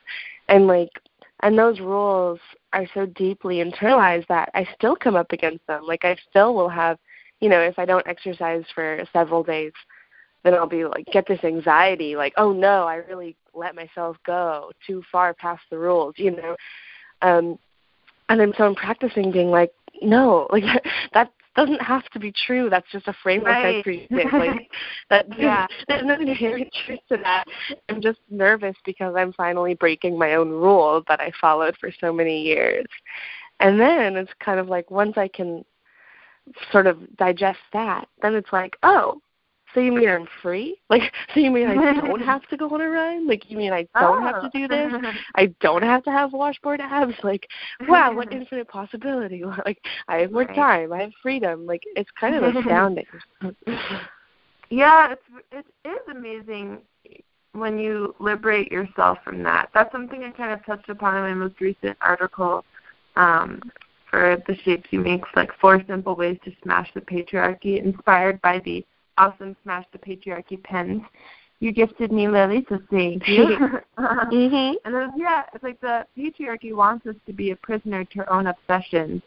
and 0.47 0.65
like 0.65 0.89
and 1.41 1.57
those 1.57 1.79
rules 1.79 2.39
are 2.73 2.87
so 2.93 3.05
deeply 3.07 3.57
internalized 3.57 4.27
that 4.27 4.49
i 4.53 4.67
still 4.75 4.95
come 4.95 5.15
up 5.15 5.31
against 5.31 5.65
them. 5.67 5.83
Like 5.85 6.05
i 6.05 6.15
still 6.29 6.53
will 6.53 6.69
have 6.69 6.97
you 7.39 7.49
know 7.49 7.61
if 7.61 7.79
i 7.79 7.85
don't 7.85 8.07
exercise 8.07 8.63
for 8.73 9.03
several 9.13 9.43
days 9.43 9.73
then 10.43 10.53
I'll 10.53 10.67
be 10.67 10.85
like 10.85 11.05
get 11.11 11.27
this 11.27 11.43
anxiety 11.43 12.15
like 12.15 12.33
oh 12.37 12.53
no 12.53 12.83
I 12.83 12.95
really 12.95 13.35
let 13.53 13.75
myself 13.75 14.17
go 14.25 14.71
too 14.85 15.03
far 15.11 15.33
past 15.33 15.63
the 15.69 15.77
rules 15.77 16.15
you 16.17 16.31
know? 16.31 16.55
Um 17.21 17.59
and 18.29 18.39
then 18.39 18.53
so 18.57 18.65
I'm 18.65 18.75
practicing 18.75 19.31
being 19.31 19.49
like 19.49 19.71
no 20.01 20.47
like 20.51 20.63
that's 21.13 21.31
doesn't 21.55 21.81
have 21.81 22.05
to 22.09 22.19
be 22.19 22.33
true. 22.45 22.69
That's 22.69 22.89
just 22.91 23.07
a 23.07 23.15
framework 23.23 23.49
right. 23.49 23.77
I 23.77 23.81
created. 23.81 24.31
Like 24.31 24.69
that 25.09 25.25
yeah. 25.37 25.67
there's 25.87 26.05
no 26.05 26.13
inherent 26.15 26.69
truth 26.85 26.99
to 27.09 27.17
that. 27.17 27.45
I'm 27.89 28.01
just 28.01 28.19
nervous 28.29 28.75
because 28.85 29.15
I'm 29.17 29.33
finally 29.33 29.73
breaking 29.73 30.17
my 30.17 30.35
own 30.35 30.49
rule 30.49 31.03
that 31.07 31.19
I 31.19 31.31
followed 31.41 31.75
for 31.79 31.89
so 31.99 32.13
many 32.13 32.41
years. 32.41 32.85
And 33.59 33.79
then 33.79 34.15
it's 34.15 34.31
kind 34.43 34.59
of 34.59 34.67
like 34.67 34.89
once 34.89 35.17
I 35.17 35.27
can 35.27 35.65
sort 36.71 36.87
of 36.87 37.15
digest 37.17 37.59
that, 37.73 38.07
then 38.21 38.35
it's 38.35 38.53
like, 38.53 38.75
oh, 38.83 39.21
so 39.73 39.79
you 39.79 39.91
mean 39.91 40.09
I'm 40.09 40.27
free? 40.41 40.77
Like, 40.89 41.03
so 41.33 41.39
you 41.39 41.51
mean 41.51 41.67
I 41.67 41.75
don't 41.75 42.21
have 42.25 42.47
to 42.49 42.57
go 42.57 42.69
on 42.73 42.81
a 42.81 42.89
run? 42.89 43.27
Like, 43.27 43.49
you 43.49 43.57
mean 43.57 43.71
I 43.71 43.87
don't 43.99 44.19
oh. 44.19 44.21
have 44.21 44.41
to 44.41 44.49
do 44.57 44.67
this? 44.67 44.93
I 45.35 45.53
don't 45.61 45.83
have 45.83 46.03
to 46.03 46.11
have 46.11 46.33
washboard 46.33 46.81
abs? 46.81 47.13
Like, 47.23 47.47
wow, 47.87 48.13
what 48.13 48.33
infinite 48.33 48.67
possibility! 48.67 49.43
Like, 49.65 49.79
I 50.07 50.17
have 50.17 50.31
more 50.31 50.45
time. 50.45 50.91
I 50.91 51.01
have 51.01 51.11
freedom. 51.21 51.65
Like, 51.65 51.83
it's 51.95 52.09
kind 52.19 52.33
of 52.33 52.55
astounding. 52.55 53.05
yeah, 54.71 55.13
it's 55.13 55.21
it 55.51 55.65
is 55.87 55.99
amazing 56.09 56.79
when 57.53 57.77
you 57.77 58.15
liberate 58.19 58.71
yourself 58.71 59.19
from 59.23 59.43
that. 59.43 59.69
That's 59.73 59.91
something 59.91 60.23
I 60.23 60.31
kind 60.31 60.53
of 60.53 60.65
touched 60.65 60.89
upon 60.89 61.15
in 61.17 61.21
my 61.21 61.33
most 61.33 61.59
recent 61.59 61.97
article 62.01 62.63
um, 63.15 63.61
for 64.09 64.41
the 64.47 64.55
shapes 64.63 64.87
you 64.91 64.99
make, 64.99 65.21
like 65.35 65.51
four 65.59 65.83
simple 65.87 66.15
ways 66.15 66.37
to 66.45 66.51
smash 66.63 66.89
the 66.93 67.01
patriarchy, 67.01 67.83
inspired 67.83 68.41
by 68.41 68.59
the 68.65 68.83
awesome 69.19 69.55
Smash 69.63 69.85
the 69.91 69.99
Patriarchy 69.99 70.61
pens 70.63 71.03
you 71.59 71.73
gifted 71.73 72.11
me, 72.11 72.27
Lily, 72.27 72.65
so 72.69 72.79
thank 72.89 73.27
you. 73.27 73.57
mm-hmm. 73.97 74.75
And 74.85 74.93
was, 74.93 75.11
yeah, 75.17 75.43
it's 75.53 75.63
like 75.63 75.79
the 75.81 76.05
patriarchy 76.17 76.73
wants 76.73 77.05
us 77.05 77.15
to 77.25 77.33
be 77.33 77.51
a 77.51 77.55
prisoner 77.57 78.05
to 78.05 78.19
our 78.19 78.29
own 78.29 78.47
obsessions, 78.47 79.21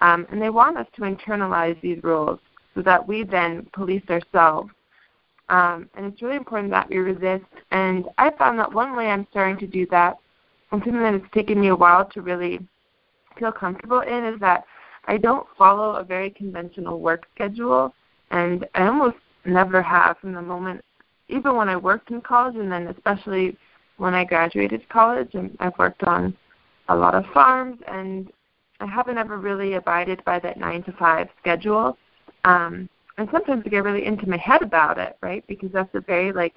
um, 0.00 0.26
and 0.30 0.40
they 0.40 0.48
want 0.48 0.78
us 0.78 0.86
to 0.96 1.02
internalize 1.02 1.78
these 1.82 2.02
rules 2.02 2.40
so 2.74 2.80
that 2.82 3.06
we 3.06 3.22
then 3.22 3.66
police 3.74 4.02
ourselves. 4.08 4.70
Um, 5.50 5.88
and 5.94 6.06
it's 6.06 6.22
really 6.22 6.36
important 6.36 6.70
that 6.70 6.88
we 6.88 6.98
resist. 6.98 7.44
And 7.70 8.06
I 8.16 8.30
found 8.30 8.58
that 8.58 8.72
one 8.72 8.96
way 8.96 9.08
I'm 9.08 9.26
starting 9.30 9.58
to 9.58 9.66
do 9.66 9.86
that, 9.90 10.16
and 10.72 10.82
something 10.82 11.02
that 11.02 11.14
it's 11.14 11.34
taken 11.34 11.60
me 11.60 11.68
a 11.68 11.76
while 11.76 12.06
to 12.06 12.22
really 12.22 12.60
feel 13.38 13.52
comfortable 13.52 14.00
in, 14.00 14.24
is 14.24 14.40
that 14.40 14.64
I 15.06 15.18
don't 15.18 15.46
follow 15.58 15.96
a 15.96 16.04
very 16.04 16.30
conventional 16.30 17.00
work 17.00 17.26
schedule 17.34 17.92
and 18.30 18.66
I 18.74 18.86
almost 18.86 19.16
never 19.44 19.82
have 19.82 20.18
from 20.18 20.32
the 20.32 20.42
moment, 20.42 20.84
even 21.28 21.56
when 21.56 21.68
I 21.68 21.76
worked 21.76 22.10
in 22.10 22.20
college, 22.20 22.56
and 22.56 22.70
then 22.70 22.88
especially 22.88 23.56
when 23.96 24.14
I 24.14 24.24
graduated 24.24 24.88
college, 24.88 25.34
and 25.34 25.56
I've 25.60 25.78
worked 25.78 26.04
on 26.04 26.36
a 26.88 26.96
lot 26.96 27.14
of 27.14 27.24
farms, 27.32 27.78
and 27.86 28.30
I 28.80 28.86
haven't 28.86 29.18
ever 29.18 29.38
really 29.38 29.74
abided 29.74 30.24
by 30.24 30.38
that 30.40 30.58
nine 30.58 30.82
to 30.84 30.92
five 30.92 31.28
schedule. 31.40 31.96
Um, 32.44 32.88
and 33.16 33.28
sometimes 33.32 33.64
I 33.66 33.68
get 33.68 33.82
really 33.82 34.06
into 34.06 34.28
my 34.28 34.36
head 34.36 34.62
about 34.62 34.98
it, 34.98 35.16
right? 35.20 35.44
Because 35.48 35.70
that's 35.72 35.92
a 35.94 36.00
very 36.00 36.32
like 36.32 36.54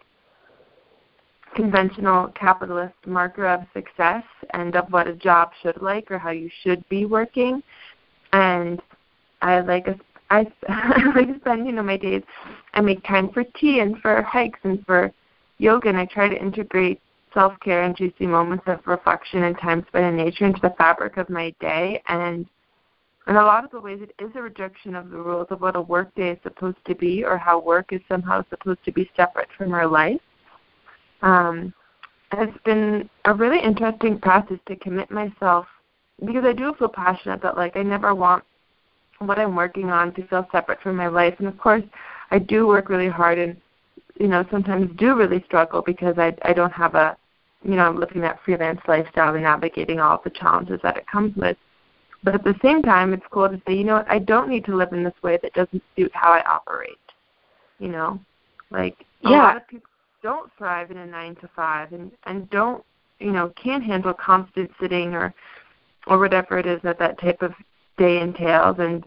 conventional 1.55 2.27
capitalist 2.29 2.95
marker 3.05 3.47
of 3.47 3.61
success 3.73 4.23
and 4.51 4.75
of 4.75 4.85
what 4.91 5.07
a 5.07 5.13
job 5.13 5.51
should 5.61 5.81
like 5.81 6.09
or 6.11 6.17
how 6.17 6.29
you 6.29 6.49
should 6.63 6.87
be 6.87 7.05
working. 7.05 7.63
And 8.31 8.81
I 9.41 9.59
like 9.61 9.87
I, 10.31 10.47
I 10.69 11.35
spend 11.41 11.65
you 11.67 11.73
know 11.73 11.83
my 11.83 11.97
days. 11.97 12.23
I 12.73 12.81
make 12.81 13.03
time 13.03 13.29
for 13.31 13.43
tea 13.59 13.81
and 13.81 13.97
for 13.99 14.21
hikes 14.23 14.59
and 14.63 14.83
for 14.85 15.11
yoga, 15.57 15.89
and 15.89 15.97
I 15.97 16.05
try 16.05 16.29
to 16.29 16.41
integrate 16.41 17.01
self 17.33 17.53
care 17.59 17.83
and 17.83 17.95
juicy 17.95 18.25
moments 18.25 18.63
of 18.67 18.79
reflection 18.85 19.43
and 19.43 19.57
time 19.59 19.85
spent 19.87 20.05
in 20.05 20.17
nature 20.17 20.45
into 20.45 20.61
the 20.61 20.73
fabric 20.77 21.17
of 21.17 21.29
my 21.29 21.53
day. 21.59 22.01
And 22.07 22.45
in 23.27 23.35
a 23.35 23.43
lot 23.43 23.63
of 23.63 23.71
the 23.71 23.79
ways, 23.79 23.99
it 24.01 24.23
is 24.23 24.31
a 24.35 24.41
rejection 24.41 24.95
of 24.95 25.09
the 25.09 25.17
rules 25.17 25.47
of 25.51 25.61
what 25.61 25.75
a 25.75 25.81
work 25.81 26.13
day 26.15 26.31
is 26.31 26.39
supposed 26.43 26.83
to 26.87 26.95
be, 26.95 27.23
or 27.23 27.37
how 27.37 27.59
work 27.59 27.91
is 27.91 28.01
somehow 28.07 28.43
supposed 28.49 28.83
to 28.85 28.91
be 28.91 29.09
separate 29.15 29.49
from 29.57 29.73
our 29.73 29.87
life. 29.87 30.21
Um, 31.21 31.73
it's 32.33 32.57
been 32.63 33.09
a 33.25 33.33
really 33.33 33.61
interesting 33.61 34.17
process 34.17 34.57
to 34.67 34.75
commit 34.77 35.11
myself 35.11 35.67
because 36.25 36.45
I 36.45 36.53
do 36.53 36.73
feel 36.79 36.87
passionate 36.87 37.41
that 37.41 37.57
like 37.57 37.75
I 37.75 37.83
never 37.83 38.15
want 38.15 38.43
what 39.27 39.39
I'm 39.39 39.55
working 39.55 39.89
on 39.89 40.13
to 40.13 40.27
feel 40.27 40.47
separate 40.51 40.81
from 40.81 40.95
my 40.95 41.07
life. 41.07 41.35
And 41.39 41.47
of 41.47 41.57
course, 41.57 41.83
I 42.31 42.39
do 42.39 42.67
work 42.67 42.89
really 42.89 43.09
hard 43.09 43.37
and 43.37 43.57
you 44.19 44.27
know 44.27 44.45
sometimes 44.51 44.91
do 44.97 45.15
really 45.15 45.43
struggle 45.45 45.81
because 45.81 46.17
I 46.17 46.35
I 46.43 46.53
don't 46.53 46.73
have 46.73 46.95
a 46.95 47.17
you 47.63 47.75
know 47.75 47.87
I'm 47.87 47.99
living 47.99 48.21
that 48.21 48.39
freelance 48.43 48.81
lifestyle 48.87 49.33
and 49.33 49.43
navigating 49.43 49.99
all 49.99 50.15
of 50.15 50.23
the 50.23 50.29
challenges 50.29 50.79
that 50.83 50.97
it 50.97 51.07
comes 51.07 51.35
with. 51.35 51.57
But 52.23 52.35
at 52.35 52.43
the 52.43 52.55
same 52.61 52.83
time, 52.83 53.13
it's 53.13 53.25
cool 53.31 53.49
to 53.49 53.59
say, 53.67 53.73
you 53.73 53.83
know 53.83 53.95
what, 53.95 54.11
I 54.11 54.19
don't 54.19 54.47
need 54.47 54.65
to 54.65 54.75
live 54.75 54.93
in 54.93 55.03
this 55.03 55.13
way 55.23 55.39
that 55.41 55.53
doesn't 55.53 55.81
suit 55.95 56.11
how 56.13 56.31
I 56.31 56.43
operate. 56.43 56.99
You 57.79 57.87
know, 57.87 58.19
like 58.69 58.95
a 59.25 59.29
yeah. 59.29 59.37
lot 59.37 59.57
of 59.57 59.67
people 59.67 59.89
don't 60.21 60.51
thrive 60.57 60.91
in 60.91 60.97
a 60.97 61.05
nine 61.05 61.35
to 61.37 61.49
five 61.55 61.93
and 61.93 62.11
and 62.25 62.49
don't 62.49 62.83
you 63.19 63.31
know 63.31 63.51
can't 63.61 63.83
handle 63.83 64.13
constant 64.13 64.69
sitting 64.79 65.13
or 65.13 65.33
or 66.07 66.19
whatever 66.19 66.57
it 66.57 66.65
is 66.65 66.79
that 66.83 66.99
that 66.99 67.19
type 67.19 67.41
of 67.41 67.53
day 68.01 68.19
entails 68.19 68.77
and 68.79 69.05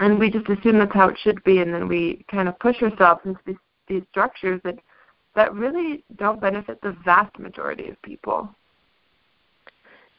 and 0.00 0.18
we 0.18 0.28
just 0.28 0.48
assume 0.48 0.78
that's 0.78 0.92
how 0.92 1.08
it 1.08 1.16
should 1.22 1.42
be 1.44 1.58
and 1.58 1.72
then 1.72 1.86
we 1.86 2.24
kind 2.28 2.48
of 2.48 2.58
push 2.58 2.82
ourselves 2.82 3.20
into 3.24 3.40
these 3.46 3.56
these 3.88 4.02
structures 4.10 4.60
that 4.64 4.78
that 5.34 5.54
really 5.54 6.04
don't 6.16 6.40
benefit 6.40 6.80
the 6.80 6.96
vast 7.04 7.36
majority 7.38 7.88
of 7.88 8.00
people. 8.02 8.48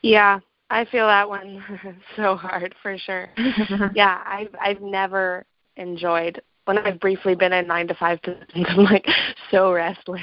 Yeah, 0.01 0.39
I 0.69 0.85
feel 0.85 1.07
that 1.07 1.27
one 1.27 1.63
so 2.15 2.35
hard 2.35 2.75
for 2.81 2.97
sure. 2.97 3.29
yeah, 3.95 4.21
I've 4.25 4.53
I've 4.61 4.81
never 4.81 5.45
enjoyed 5.77 6.41
when 6.65 6.77
I've 6.77 6.99
briefly 6.99 7.35
been 7.35 7.53
in 7.53 7.67
nine 7.67 7.87
to 7.87 7.95
five 7.95 8.21
positions. 8.21 8.49
I'm 8.69 8.83
like 8.83 9.05
so 9.51 9.71
restless, 9.71 10.21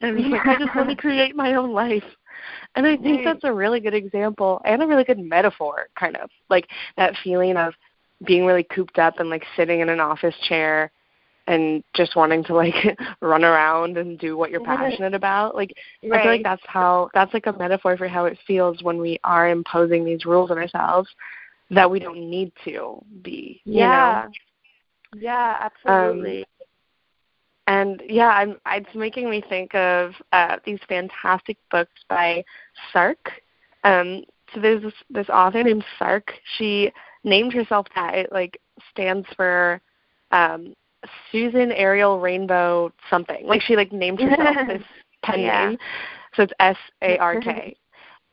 and 0.00 0.18
I'm 0.18 0.30
like 0.30 0.46
I 0.46 0.58
just 0.58 0.74
want 0.74 0.90
to 0.90 0.96
create 0.96 1.34
my 1.36 1.54
own 1.54 1.72
life. 1.72 2.04
And 2.76 2.86
I 2.86 2.96
think 2.98 3.24
that's 3.24 3.44
a 3.44 3.52
really 3.52 3.80
good 3.80 3.94
example 3.94 4.60
and 4.64 4.82
a 4.82 4.86
really 4.86 5.04
good 5.04 5.18
metaphor, 5.18 5.88
kind 5.98 6.16
of 6.16 6.28
like 6.50 6.68
that 6.98 7.14
feeling 7.24 7.56
of 7.56 7.72
being 8.26 8.44
really 8.44 8.64
cooped 8.64 8.98
up 8.98 9.18
and 9.18 9.30
like 9.30 9.44
sitting 9.56 9.80
in 9.80 9.88
an 9.88 9.98
office 9.98 10.34
chair 10.46 10.90
and 11.46 11.82
just 11.94 12.16
wanting 12.16 12.44
to 12.44 12.54
like 12.54 12.74
run 13.22 13.44
around 13.44 13.96
and 13.96 14.18
do 14.18 14.36
what 14.36 14.50
you're 14.50 14.64
passionate 14.64 15.14
about. 15.14 15.54
Like 15.54 15.72
right. 16.02 16.20
I 16.20 16.22
feel 16.22 16.32
like 16.32 16.42
that's 16.42 16.62
how 16.66 17.08
that's 17.14 17.32
like 17.32 17.46
a 17.46 17.52
metaphor 17.52 17.96
for 17.96 18.08
how 18.08 18.26
it 18.26 18.38
feels 18.46 18.82
when 18.82 18.98
we 18.98 19.18
are 19.24 19.48
imposing 19.48 20.04
these 20.04 20.26
rules 20.26 20.50
on 20.50 20.58
ourselves 20.58 21.08
that 21.70 21.90
we 21.90 21.98
don't 21.98 22.28
need 22.28 22.52
to 22.64 23.02
be. 23.22 23.62
Yeah. 23.64 24.24
You 24.24 24.28
know? 24.28 24.32
Yeah, 25.18 25.56
absolutely. 25.60 26.40
Um, 26.40 26.44
and 27.66 28.02
yeah, 28.08 28.28
I'm, 28.28 28.56
it's 28.66 28.94
making 28.94 29.28
me 29.28 29.42
think 29.48 29.74
of 29.74 30.12
uh, 30.32 30.56
these 30.64 30.78
fantastic 30.88 31.56
books 31.70 32.00
by 32.08 32.44
Sark. 32.92 33.30
Um, 33.84 34.22
so 34.54 34.60
there's 34.60 34.82
this, 34.82 34.94
this 35.10 35.28
author 35.28 35.62
named 35.62 35.84
Sark. 35.98 36.32
She 36.56 36.92
named 37.24 37.52
herself 37.52 37.86
that. 37.94 38.14
It 38.14 38.32
like 38.32 38.60
stands 38.90 39.26
for 39.36 39.80
um, 40.30 40.74
Susan 41.32 41.72
Ariel 41.72 42.20
Rainbow 42.20 42.92
something. 43.10 43.46
Like 43.46 43.62
she 43.62 43.76
like 43.76 43.92
named 43.92 44.20
herself 44.20 44.56
this 44.68 44.82
pen 45.24 45.40
yeah. 45.40 45.68
name. 45.70 45.78
So 46.34 46.42
it's 46.44 46.52
S 46.60 46.76
A 47.02 47.18
R 47.18 47.40
K. 47.40 47.76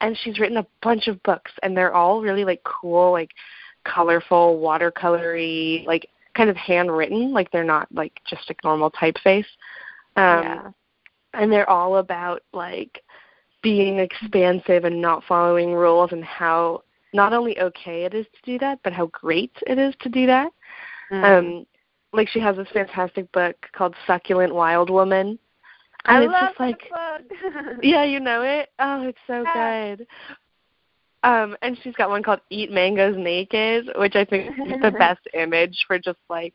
and 0.01 0.17
she's 0.23 0.39
written 0.39 0.57
a 0.57 0.67
bunch 0.81 1.07
of 1.07 1.21
books, 1.23 1.51
and 1.63 1.75
they're 1.75 1.93
all 1.93 2.21
really 2.21 2.45
like 2.45 2.61
cool, 2.63 3.11
like 3.11 3.31
colorful, 3.85 4.59
watercolory, 4.59 5.85
like 5.87 6.07
kind 6.35 6.49
of 6.49 6.57
handwritten, 6.57 7.31
like 7.31 7.51
they're 7.51 7.63
not 7.63 7.87
like 7.91 8.19
just 8.27 8.49
a 8.49 8.55
normal 8.63 8.91
typeface. 8.91 9.45
Um, 10.15 10.43
yeah. 10.43 10.71
And 11.33 11.51
they're 11.51 11.69
all 11.69 11.97
about 11.97 12.41
like 12.53 13.01
being 13.61 13.99
expansive 13.99 14.85
and 14.85 15.01
not 15.01 15.23
following 15.27 15.73
rules 15.73 16.11
and 16.11 16.23
how 16.23 16.83
not 17.13 17.33
only 17.33 17.59
okay 17.59 18.03
it 18.03 18.13
is 18.13 18.25
to 18.25 18.51
do 18.51 18.59
that, 18.59 18.79
but 18.83 18.93
how 18.93 19.07
great 19.07 19.53
it 19.67 19.79
is 19.79 19.93
to 20.01 20.09
do 20.09 20.25
that. 20.27 20.51
Mm. 21.11 21.39
Um, 21.39 21.65
like 22.11 22.27
she 22.29 22.39
has 22.39 22.55
this 22.57 22.67
fantastic 22.73 23.31
book 23.31 23.55
called 23.75 23.95
Succulent 24.05 24.53
Wild 24.53 24.89
Woman. 24.89 25.39
And 26.05 26.17
I 26.17 26.23
it's 26.23 26.31
love 26.31 26.49
just 26.49 26.59
like 26.59 26.79
book. 26.89 27.77
Yeah, 27.83 28.03
you 28.03 28.19
know 28.19 28.41
it? 28.43 28.69
Oh, 28.79 29.07
it's 29.07 29.17
so 29.25 29.43
yeah. 29.43 29.95
good. 29.95 30.07
Um, 31.23 31.55
and 31.61 31.77
she's 31.81 31.95
got 31.95 32.09
one 32.09 32.21
called 32.21 32.41
Eat 32.49 32.71
Mangoes 32.71 33.15
Naked, 33.17 33.89
which 33.97 34.15
I 34.15 34.25
think 34.25 34.51
is 34.51 34.81
the 34.81 34.91
best 34.99 35.21
image 35.33 35.85
for 35.87 35.97
just 35.97 36.19
like 36.29 36.53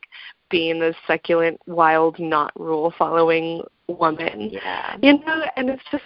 being 0.49 0.79
this 0.79 0.95
succulent, 1.07 1.59
wild, 1.65 2.19
not 2.19 2.51
rule 2.59 2.93
following 2.97 3.63
woman. 3.87 4.49
Yeah. 4.51 4.95
You 5.01 5.19
know, 5.25 5.43
and 5.55 5.69
it's 5.69 5.83
just 5.91 6.03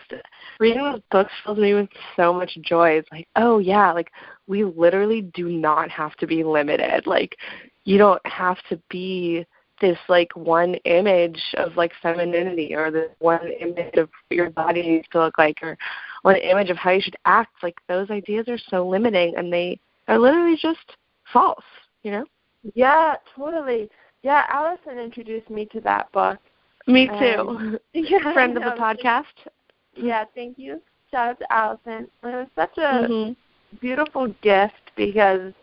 reading 0.60 0.84
those 0.84 1.02
books 1.12 1.32
fills 1.44 1.58
me 1.58 1.74
with 1.74 1.90
so 2.16 2.34
much 2.34 2.58
joy. 2.62 2.92
It's 2.92 3.12
like, 3.12 3.28
oh 3.36 3.60
yeah, 3.60 3.92
like 3.92 4.12
we 4.48 4.64
literally 4.64 5.22
do 5.34 5.50
not 5.50 5.90
have 5.90 6.16
to 6.16 6.28
be 6.28 6.44
limited. 6.44 7.06
Like 7.06 7.36
you 7.84 7.98
don't 7.98 8.26
have 8.26 8.58
to 8.70 8.80
be 8.90 9.46
this 9.82 9.98
like 10.08 10.34
one 10.36 10.76
image 10.86 11.42
of 11.58 11.76
like 11.76 11.92
femininity 12.02 12.74
or 12.74 12.90
this 12.90 13.10
one 13.20 13.52
image 13.60 13.96
of 13.96 14.10
what 14.28 14.36
your 14.36 14.50
body 14.50 14.82
needs 14.82 15.08
to 15.12 15.20
look 15.20 15.38
like 15.38 15.58
or 15.62 15.78
one 16.24 16.36
image 16.38 16.70
of 16.70 16.78
how 16.78 16.92
you 16.92 17.02
should 17.02 17.16
act 17.26 17.52
like 17.62 17.76
those 17.88 18.10
ideas 18.10 18.48
are 18.48 18.60
so 18.70 18.88
limiting 18.88 19.34
and 19.38 19.54
they 19.54 19.80
are 20.08 20.18
literally 20.18 20.58
just 20.62 20.98
false 21.32 21.64
you 22.04 22.12
know 22.12 22.26
Yeah, 22.76 23.16
totally. 23.36 23.90
Yeah, 24.24 24.46
Allison 24.50 24.98
introduced 24.98 25.50
me 25.50 25.66
to 25.74 25.82
that 25.82 26.12
book. 26.12 26.40
Me 26.88 27.08
too. 27.08 27.40
Um, 27.40 27.78
yeah, 27.94 28.34
Friend 28.34 28.56
of 28.58 28.64
the 28.64 28.82
podcast. 28.82 29.24
Yeah, 29.96 30.26
thank 30.34 30.58
you. 30.58 30.82
Shout 31.12 31.30
out 31.30 31.40
to 31.40 31.54
Allison. 31.54 32.08
It 32.24 32.28
was 32.28 32.48
such 32.56 32.78
a 32.78 33.08
mm-hmm. 33.08 33.34
beautiful 33.80 34.34
gift 34.42 34.92
because 34.96 35.54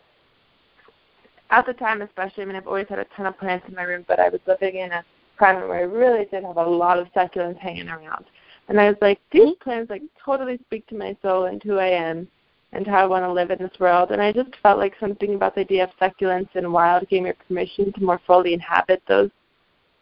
at 1.51 1.67
the 1.67 1.73
time 1.73 2.03
especially, 2.03 2.45
I 2.45 2.47
mean 2.47 2.57
I've 2.57 2.67
always 2.67 2.87
had 2.89 2.99
a 2.99 3.07
ton 3.17 3.27
of 3.27 3.39
plants 3.39 3.67
in 3.69 3.75
my 3.75 3.83
room, 3.83 4.05
but 4.07 4.21
I 4.21 4.29
was 4.29 4.41
living 4.47 4.77
in 4.77 4.93
a 4.93 5.05
climate 5.39 5.69
where 5.69 5.79
I 5.79 5.83
really 5.83 6.27
did 6.27 6.45
have 6.45 6.59
a 6.59 6.63
lot 6.63 6.99
of 6.99 7.09
succulents 7.17 7.59
hanging 7.59 7.89
around. 7.89 8.27
And 8.71 8.81
I 8.81 8.89
was 8.89 8.97
like, 9.03 9.19
these 9.33 9.43
mm-hmm. 9.43 9.63
plants 9.63 9.91
like 9.91 10.03
totally 10.25 10.59
speak 10.67 10.87
to 10.87 10.95
my 10.95 11.17
soul 11.23 11.47
and 11.47 11.61
who 11.63 11.79
I 11.79 11.89
am 11.89 12.29
and 12.73 12.87
how 12.87 13.03
I 13.03 13.07
want 13.07 13.25
to 13.25 13.33
live 13.33 13.51
in 13.51 13.59
this 13.59 13.81
world. 13.81 14.13
And 14.13 14.23
I 14.23 14.33
just 14.33 14.51
felt 14.63 14.79
like 14.79 14.95
something 15.01 15.35
about 15.35 15.57
the 15.57 15.63
idea 15.63 15.85
of 15.85 15.91
succulents 16.01 16.55
and 16.55 16.73
wild 16.73 17.09
gave 17.09 17.25
me 17.25 17.33
permission 17.49 17.93
to 17.93 18.05
more 18.05 18.21
fully 18.29 18.55
inhabit 18.55 19.03
those 19.09 19.31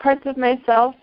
parts 0.00 0.26
of 0.26 0.36
myself 0.36 0.94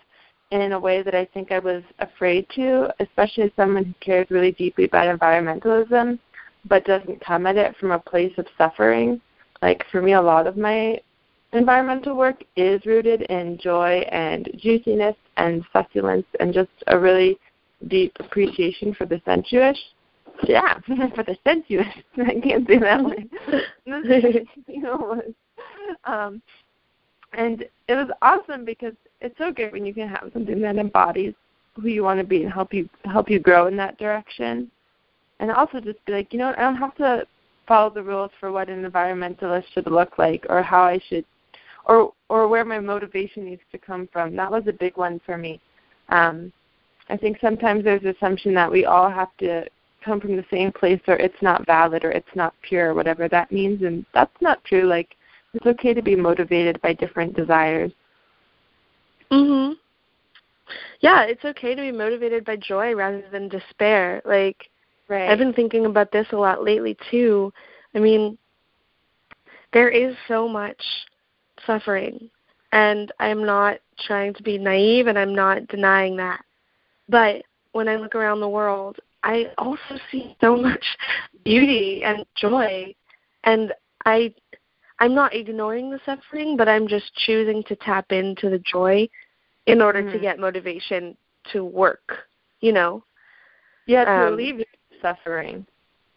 in 0.52 0.72
a 0.72 0.78
way 0.78 1.02
that 1.02 1.16
I 1.16 1.24
think 1.24 1.50
I 1.50 1.58
was 1.58 1.82
afraid 1.98 2.46
to, 2.54 2.88
especially 3.00 3.42
as 3.42 3.50
someone 3.56 3.84
who 3.84 3.94
cares 3.98 4.30
really 4.30 4.52
deeply 4.52 4.84
about 4.84 5.18
environmentalism 5.18 6.20
but 6.68 6.84
doesn't 6.84 7.24
come 7.24 7.46
at 7.46 7.56
it 7.56 7.76
from 7.78 7.90
a 7.90 7.98
place 7.98 8.32
of 8.38 8.46
suffering. 8.56 9.20
Like 9.60 9.84
for 9.90 10.00
me, 10.00 10.12
a 10.12 10.22
lot 10.22 10.46
of 10.46 10.56
my 10.56 11.00
environmental 11.52 12.16
work 12.16 12.44
is 12.56 12.84
rooted 12.86 13.22
in 13.22 13.58
joy 13.58 14.04
and 14.10 14.48
juiciness 14.56 15.16
and 15.36 15.64
succulence 15.72 16.26
and 16.38 16.54
just 16.54 16.70
a 16.88 16.98
really 16.98 17.38
deep 17.88 18.12
appreciation 18.20 18.94
for 18.94 19.06
the 19.06 19.20
sensuous. 19.24 19.78
Yeah, 20.44 20.78
for 20.86 21.22
the 21.22 21.36
sensuous. 21.44 21.86
I 22.18 22.40
can't 22.40 22.66
say 22.66 22.78
that 22.78 24.46
you 24.66 24.82
know, 24.82 25.22
um, 26.04 26.42
and 27.32 27.62
it 27.88 27.94
was 27.94 28.08
awesome 28.22 28.64
because 28.64 28.94
it's 29.20 29.36
so 29.38 29.52
good 29.52 29.72
when 29.72 29.86
you 29.86 29.94
can 29.94 30.08
have 30.08 30.30
something 30.32 30.60
that 30.60 30.76
embodies 30.76 31.34
who 31.74 31.88
you 31.88 32.02
want 32.02 32.20
to 32.20 32.26
be 32.26 32.42
and 32.42 32.52
help 32.52 32.72
you 32.72 32.88
help 33.04 33.30
you 33.30 33.38
grow 33.38 33.66
in 33.66 33.76
that 33.76 33.98
direction. 33.98 34.70
And 35.38 35.50
also 35.50 35.80
just 35.80 36.02
be 36.06 36.12
like, 36.12 36.32
you 36.32 36.38
know, 36.38 36.54
I 36.56 36.62
don't 36.62 36.76
have 36.76 36.94
to 36.96 37.26
follow 37.68 37.90
the 37.90 38.02
rules 38.02 38.30
for 38.40 38.50
what 38.50 38.70
an 38.70 38.84
environmentalist 38.84 39.64
should 39.74 39.86
look 39.86 40.18
like 40.18 40.46
or 40.48 40.62
how 40.62 40.82
I 40.82 41.00
should 41.08 41.24
or 41.84 42.12
or 42.28 42.48
where 42.48 42.64
my 42.64 42.78
motivation 42.78 43.44
needs 43.44 43.62
to 43.72 43.78
come 43.78 44.08
from. 44.12 44.36
That 44.36 44.50
was 44.50 44.64
a 44.66 44.72
big 44.72 44.96
one 44.96 45.20
for 45.24 45.36
me. 45.36 45.60
Um, 46.08 46.52
I 47.08 47.16
think 47.16 47.38
sometimes 47.40 47.84
there's 47.84 48.02
an 48.02 48.08
assumption 48.08 48.54
that 48.54 48.70
we 48.70 48.84
all 48.84 49.10
have 49.10 49.34
to 49.38 49.66
come 50.04 50.20
from 50.20 50.36
the 50.36 50.44
same 50.50 50.72
place 50.72 51.00
or 51.08 51.16
it's 51.16 51.40
not 51.42 51.66
valid 51.66 52.04
or 52.04 52.10
it's 52.10 52.34
not 52.34 52.54
pure, 52.62 52.94
whatever 52.94 53.28
that 53.28 53.50
means, 53.50 53.82
and 53.82 54.04
that's 54.14 54.40
not 54.40 54.62
true. 54.64 54.84
Like 54.84 55.16
it's 55.54 55.66
okay 55.66 55.94
to 55.94 56.02
be 56.02 56.16
motivated 56.16 56.80
by 56.80 56.92
different 56.92 57.34
desires. 57.34 57.92
Mhm. 59.30 59.76
Yeah, 61.00 61.22
it's 61.22 61.44
okay 61.44 61.74
to 61.74 61.82
be 61.82 61.92
motivated 61.92 62.44
by 62.44 62.56
joy 62.56 62.94
rather 62.94 63.22
than 63.30 63.48
despair. 63.48 64.22
Like 64.24 64.68
right. 65.08 65.30
I've 65.30 65.38
been 65.38 65.52
thinking 65.52 65.86
about 65.86 66.10
this 66.12 66.26
a 66.32 66.36
lot 66.36 66.64
lately 66.64 66.96
too. 67.10 67.52
I 67.94 67.98
mean, 67.98 68.36
there 69.72 69.88
is 69.88 70.16
so 70.28 70.48
much 70.48 70.82
suffering 71.66 72.30
and 72.72 73.12
I'm 73.18 73.44
not 73.44 73.78
trying 74.06 74.34
to 74.34 74.42
be 74.42 74.58
naive 74.58 75.06
and 75.06 75.18
I'm 75.18 75.34
not 75.34 75.66
denying 75.68 76.16
that. 76.16 76.45
But 77.08 77.42
when 77.72 77.88
I 77.88 77.96
look 77.96 78.14
around 78.14 78.40
the 78.40 78.48
world, 78.48 78.98
I 79.22 79.46
also 79.58 79.98
see 80.10 80.36
so 80.40 80.56
much 80.56 80.84
beauty 81.44 82.02
and 82.04 82.24
joy 82.36 82.94
and 83.44 83.72
I 84.04 84.34
I'm 84.98 85.14
not 85.14 85.34
ignoring 85.34 85.90
the 85.90 86.00
suffering, 86.06 86.56
but 86.56 86.68
I'm 86.68 86.88
just 86.88 87.14
choosing 87.14 87.62
to 87.64 87.76
tap 87.76 88.12
into 88.12 88.48
the 88.48 88.58
joy 88.60 89.08
in 89.66 89.82
order 89.82 90.02
mm-hmm. 90.02 90.12
to 90.12 90.18
get 90.18 90.38
motivation 90.38 91.16
to 91.52 91.64
work, 91.64 92.16
you 92.60 92.72
know. 92.72 93.04
Yeah, 93.86 94.04
to 94.04 94.10
um, 94.10 94.32
alleviate 94.32 94.68
suffering. 95.02 95.66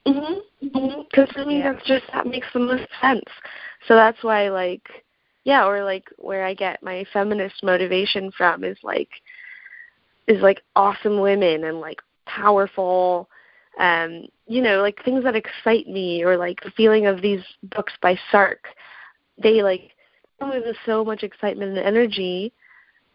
Mhm. 0.07 0.41
Because 0.61 1.29
for 1.31 1.45
me, 1.45 1.59
yeah. 1.59 1.73
that's 1.73 1.85
just 1.85 2.05
that 2.13 2.25
makes 2.25 2.47
the 2.53 2.59
most 2.59 2.87
sense. 3.01 3.23
So 3.87 3.95
that's 3.95 4.23
why, 4.23 4.49
like, 4.49 4.87
yeah, 5.43 5.65
or 5.65 5.83
like 5.83 6.05
where 6.17 6.45
I 6.45 6.53
get 6.53 6.81
my 6.81 7.05
feminist 7.11 7.63
motivation 7.63 8.31
from 8.31 8.63
is 8.63 8.77
like, 8.81 9.09
is 10.29 10.41
like 10.41 10.61
awesome 10.75 11.19
women 11.19 11.65
and 11.65 11.81
like 11.81 11.99
powerful 12.25 13.29
um, 13.79 14.25
you 14.45 14.61
know, 14.61 14.81
like 14.81 15.03
things 15.03 15.23
that 15.23 15.35
excite 15.35 15.87
me 15.87 16.23
or 16.23 16.37
like 16.37 16.61
the 16.61 16.71
feeling 16.71 17.07
of 17.07 17.21
these 17.21 17.41
books 17.75 17.93
by 18.01 18.17
Sark, 18.31 18.65
they 19.41 19.63
like 19.63 19.91
fill 20.37 20.49
me 20.49 20.59
with 20.59 20.75
so 20.85 21.03
much 21.03 21.23
excitement 21.23 21.77
and 21.77 21.87
energy 21.87 22.51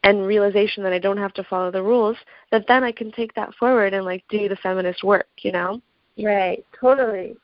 and 0.05 0.27
realization 0.27 0.83
that 0.83 0.93
I 0.93 0.99
don't 0.99 1.19
have 1.19 1.35
to 1.35 1.45
follow 1.45 1.71
the 1.71 1.83
rules, 1.83 2.17
that 2.51 2.65
then 2.67 2.85
I 2.85 2.93
can 2.93 3.11
take 3.13 3.35
that 3.35 3.55
forward 3.55 3.95
and 3.95 4.05
like 4.05 4.25
do 4.29 4.49
the 4.49 4.57
feminist 4.57 5.03
work, 5.03 5.29
you 5.43 5.53
know? 5.53 5.81
Right, 6.23 6.65
totally. 6.79 7.37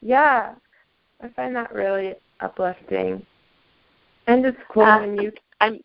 Yeah. 0.00 0.54
I 1.20 1.28
find 1.28 1.54
that 1.56 1.72
really 1.72 2.14
uplifting. 2.40 3.24
And 4.26 4.44
it's 4.44 4.58
cool 4.68 4.82
uh, 4.82 5.00
when 5.00 5.16
you 5.16 5.32
I'm 5.60 5.80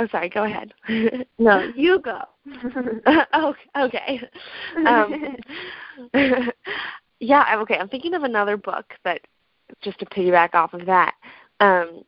Oh, 0.00 0.06
sorry. 0.10 0.30
Go 0.30 0.44
ahead. 0.44 0.72
no, 1.38 1.70
you 1.76 2.00
go. 2.00 2.22
oh, 3.34 3.54
okay. 3.78 4.20
Um, 4.86 5.36
yeah. 7.20 7.56
Okay. 7.60 7.76
I'm 7.76 7.88
thinking 7.88 8.14
of 8.14 8.22
another 8.22 8.56
book 8.56 8.94
that, 9.04 9.20
just 9.82 9.98
to 9.98 10.06
piggyback 10.06 10.54
off 10.54 10.72
of 10.72 10.86
that, 10.86 11.14
um, 11.60 12.02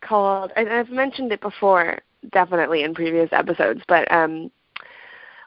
called. 0.00 0.52
And 0.56 0.70
I've 0.70 0.88
mentioned 0.88 1.30
it 1.32 1.42
before, 1.42 1.98
definitely 2.32 2.82
in 2.82 2.94
previous 2.94 3.28
episodes, 3.32 3.82
but 3.88 4.10
um, 4.10 4.50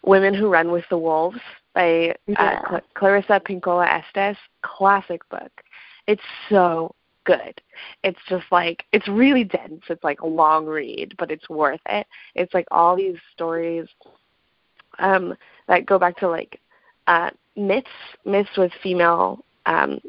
"Women 0.04 0.36
Who 0.36 0.50
Run 0.50 0.72
with 0.72 0.86
the 0.92 1.00
Wolves" 1.00 1.40
by 1.74 2.16
uh. 2.38 2.58
Cl- 2.70 2.82
Clarissa 2.94 3.42
Pinkola 3.44 3.88
Estes. 3.88 4.38
Classic 4.62 5.28
book. 5.30 5.52
It's 6.06 6.22
so 6.48 6.94
good. 7.26 7.62
It's 8.04 8.20
just 8.28 8.46
like 8.52 8.86
it's 8.92 9.08
really 9.08 9.44
dense. 9.44 9.84
It's 9.90 10.04
like 10.04 10.22
a 10.22 10.28
long 10.28 10.66
read, 10.66 11.16
but 11.18 11.32
it's 11.32 11.50
worth 11.50 11.82
it. 11.88 12.08
It's 12.36 12.54
like 12.54 12.68
all 12.72 12.96
these 12.96 13.18
stories 13.34 13.88
um 15.00 15.36
that 15.68 15.86
go 15.86 15.98
back 15.98 16.18
to 16.18 16.28
like 16.28 16.60
uh 17.08 17.32
myths, 17.56 17.88
myths 18.26 18.58
with 18.58 18.72
female 18.82 19.44
um 19.66 20.00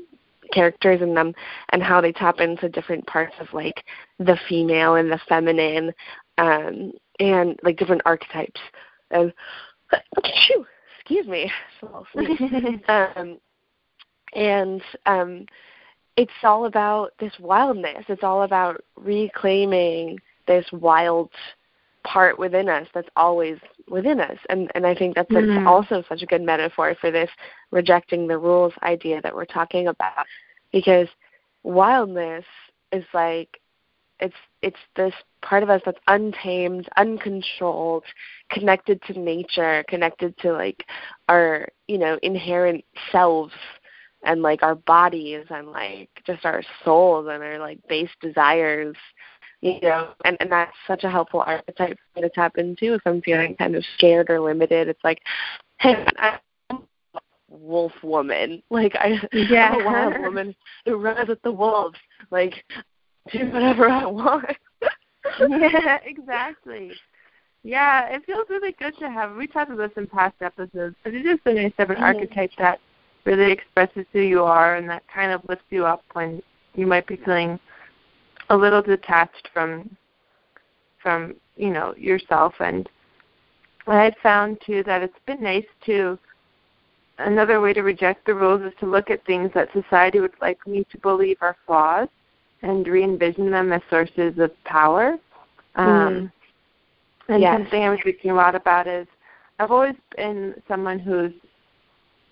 characters 0.53 1.01
in 1.01 1.15
them 1.15 1.35
and 1.71 1.83
how 1.83 2.01
they 2.01 2.13
tap 2.13 2.39
into 2.41 2.69
different 2.69 3.07
parts 3.07 3.35
of 3.41 3.47
like 3.53 3.85
the 4.19 4.39
female 4.49 4.97
and 4.97 5.11
the 5.11 5.21
feminine 5.29 5.93
um 6.39 6.93
and 7.21 7.59
like 7.63 7.77
different 7.79 8.03
archetypes. 8.05 8.61
And 9.11 9.33
excuse 10.25 11.27
me, 11.27 11.51
um 12.89 13.39
and 14.35 14.83
um 15.07 15.47
it's 16.17 16.33
all 16.43 16.67
about 16.67 17.13
this 17.19 17.33
wildness. 17.41 18.05
It's 18.09 18.23
all 18.23 18.43
about 18.43 18.83
reclaiming 18.97 20.19
this 20.47 20.67
wild 20.73 21.31
part 22.05 22.39
within 22.39 22.69
us 22.69 22.87
that's 22.93 23.09
always 23.17 23.59
within 23.89 24.21
us. 24.21 24.39
And 24.49 24.71
and 24.75 24.87
I 24.87 24.95
think 24.95 25.15
that's 25.15 25.31
mm-hmm. 25.31 25.67
also 25.67 26.03
such 26.09 26.23
a 26.23 26.27
good 26.27 26.43
metaphor 26.43 26.95
for 27.01 27.11
this 27.11 27.31
rejecting 27.71 28.27
the 28.27 28.39
rules 28.39 28.73
idea 28.83 29.21
that 29.23 29.35
we're 29.35 29.45
talking 29.45 29.89
about. 29.89 30.27
Because 30.73 31.09
wildness 31.63 32.45
is 32.91 33.05
like 33.15 33.61
it's 34.21 34.35
it's 34.63 34.77
this 34.97 35.15
part 35.43 35.63
of 35.63 35.71
us 35.71 35.83
that's 35.85 35.99
untamed, 36.07 36.89
uncontrolled, 36.97 38.05
connected 38.51 39.03
to 39.03 39.19
nature, 39.19 39.85
connected 39.89 40.37
to 40.39 40.53
like 40.53 40.85
our, 41.29 41.69
you 41.89 41.99
know, 41.99 42.19
inherent 42.23 42.85
selves 43.11 43.53
and 44.25 44.43
like 44.43 44.63
our 44.63 44.75
bodies 44.75 45.45
and 45.51 45.69
like 45.69 46.09
just 46.27 46.45
our 46.45 46.63
souls 46.85 47.29
and 47.31 47.43
our 47.43 47.59
like 47.59 47.79
base 47.89 48.11
desires 48.21 48.97
you 49.63 49.81
know 49.81 50.09
and 50.25 50.37
and 50.41 50.51
that's 50.51 50.73
such 50.87 51.05
a 51.05 51.11
helpful 51.11 51.41
archetype 51.41 51.97
for 51.97 52.21
me 52.21 52.29
to 52.29 52.35
tap 52.35 52.59
into 52.59 52.95
if 52.95 53.01
i'm 53.07 53.23
feeling 53.23 53.57
kind 53.57 53.75
of 53.75 53.85
scared 53.97 54.29
or 54.29 54.41
limited. 54.41 54.89
It's 54.89 55.03
like 55.03 55.21
hey 55.79 56.05
i'm 56.19 56.39
a 56.71 56.79
wolf 57.49 57.93
woman. 58.03 58.63
Like 58.71 58.95
i 58.97 59.19
yeah. 59.33 59.71
i'm 59.71 59.81
a 59.81 59.85
wild 59.85 60.21
woman 60.21 60.55
who 60.85 60.97
runs 60.97 61.29
with 61.29 61.43
the 61.43 61.53
wolves. 61.53 61.99
Like 62.31 62.65
do 63.33 63.51
whatever 63.51 63.89
i 63.89 64.05
want. 64.05 64.45
Yeah 65.39 65.99
exactly. 66.05 66.93
Yeah 67.63 68.09
it 68.09 68.25
feels 68.27 68.47
really 68.51 68.73
good 68.73 68.99
to 68.99 69.09
have 69.09 69.37
we 69.37 69.47
talked 69.47 69.71
about 69.71 69.95
this 69.95 70.03
in 70.03 70.09
past 70.09 70.35
episodes 70.41 70.97
but 71.05 71.15
it 71.15 71.25
is 71.25 71.39
so 71.45 71.53
nice 71.53 71.71
to 71.71 71.83
have 71.83 71.91
an 71.91 71.97
mm-hmm. 71.97 72.05
archetype 72.05 72.51
that 72.59 72.81
really 73.25 73.53
expresses 73.53 74.07
who 74.13 74.21
you 74.21 74.43
are 74.43 74.77
and 74.77 74.89
that 74.89 75.03
kind 75.13 75.33
of 75.33 75.43
lifts 75.49 75.65
you 75.71 75.85
up 75.85 76.03
when 76.13 76.43
you 76.75 76.87
might 76.87 77.07
be 77.07 77.17
feeling 77.17 77.59
a 78.51 78.57
little 78.57 78.83
detached 78.83 79.49
from 79.53 79.97
from 81.03 81.35
you 81.57 81.71
know 81.71 81.95
yourself 81.97 82.55
and 82.61 82.89
I 83.87 84.03
had 84.03 84.15
found 84.23 84.59
too 84.65 84.83
that 84.85 85.03
it's 85.03 85.19
been 85.27 85.43
nice 85.43 85.67
to 85.87 86.19
another 87.19 87.61
way 87.61 87.73
to 87.73 87.83
reject 87.83 88.27
the 88.27 88.35
rules 88.35 88.63
is 88.63 88.73
to 88.81 88.87
look 88.87 89.11
at 89.11 89.25
things 89.25 89.51
that 89.55 89.69
society 89.73 90.21
would 90.21 90.35
like 90.41 90.65
me 90.67 90.85
to 90.91 90.99
believe 90.99 91.37
are 91.41 91.57
flaws 91.67 92.09
and 92.63 92.87
re-envision 92.87 93.51
them 93.51 93.73
as 93.73 93.83
sources 93.91 94.39
of 94.39 94.51
power. 94.65 95.17
Um, 95.75 95.87
Mm. 95.87 96.33
And 97.29 97.43
Yes. 97.43 97.55
something 97.55 97.83
i 97.83 97.89
was 97.91 98.01
thinking 98.03 98.31
a 98.31 98.35
lot 98.35 98.55
about 98.55 98.87
is 98.87 99.07
I've 99.59 99.71
always 99.71 99.95
been 100.17 100.61
someone 100.67 100.99
who's 100.99 101.33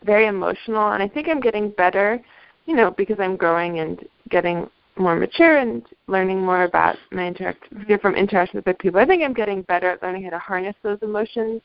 very 0.04 0.26
emotional, 0.26 0.92
and 0.92 1.02
I 1.02 1.08
think 1.08 1.28
I'm 1.28 1.40
getting 1.40 1.70
better, 1.70 2.20
you 2.66 2.74
know, 2.74 2.90
because 2.90 3.16
I'm 3.18 3.36
growing 3.36 3.80
and 3.80 4.04
getting 4.28 4.68
more 4.96 5.16
mature 5.16 5.58
and 5.58 5.82
learning 6.08 6.40
more 6.40 6.64
about 6.64 6.96
my 7.10 7.26
interact 7.26 7.64
different 7.88 8.16
interactions 8.16 8.64
with 8.66 8.78
people. 8.78 9.00
I 9.00 9.06
think 9.06 9.22
I'm 9.22 9.32
getting 9.32 9.62
better 9.62 9.90
at 9.90 10.02
learning 10.02 10.24
how 10.24 10.30
to 10.30 10.38
harness 10.38 10.76
those 10.82 10.98
emotions 11.02 11.62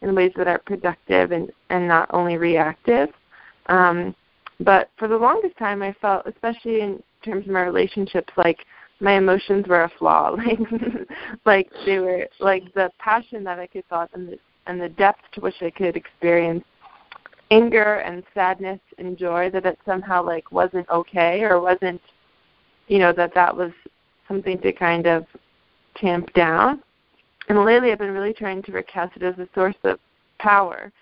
in 0.00 0.14
ways 0.14 0.32
that 0.36 0.46
are 0.46 0.58
productive 0.58 1.32
and 1.32 1.50
and 1.70 1.86
not 1.86 2.08
only 2.12 2.36
reactive. 2.36 3.10
Um, 3.66 4.14
but 4.60 4.90
for 4.96 5.06
the 5.08 5.16
longest 5.16 5.56
time, 5.56 5.82
I 5.82 5.94
felt, 6.00 6.26
especially 6.26 6.80
in 6.80 7.02
terms 7.24 7.46
of 7.46 7.52
my 7.52 7.62
relationships, 7.62 8.32
like 8.36 8.58
my 9.00 9.12
emotions 9.14 9.66
were 9.68 9.84
a 9.84 9.92
flaw. 9.98 10.36
Like, 10.46 10.58
like 11.44 11.70
they 11.86 11.98
were 11.98 12.26
like 12.40 12.72
the 12.74 12.90
passion 12.98 13.44
that 13.44 13.58
I 13.58 13.66
could 13.66 13.84
feel 13.88 14.06
and 14.14 14.28
the 14.28 14.38
and 14.66 14.80
the 14.80 14.88
depth 14.88 15.20
to 15.32 15.40
which 15.40 15.54
I 15.62 15.70
could 15.70 15.96
experience 15.96 16.64
anger 17.50 17.96
and 17.96 18.22
sadness 18.34 18.80
and 18.98 19.16
joy 19.16 19.50
that 19.50 19.66
it 19.66 19.78
somehow 19.86 20.24
like 20.24 20.50
wasn't 20.52 20.88
okay 20.90 21.42
or 21.42 21.60
wasn't, 21.60 22.00
you 22.88 22.98
know, 22.98 23.12
that 23.12 23.34
that 23.34 23.54
was 23.54 23.72
something 24.26 24.58
to 24.60 24.72
kind 24.72 25.06
of 25.06 25.26
tamp 25.96 26.32
down. 26.34 26.82
And 27.48 27.64
lately, 27.64 27.90
I've 27.90 27.98
been 27.98 28.12
really 28.12 28.34
trying 28.34 28.62
to 28.64 28.72
recast 28.72 29.16
it 29.16 29.22
as 29.22 29.38
a 29.38 29.48
source 29.54 29.76
of 29.84 29.98
power, 30.38 30.92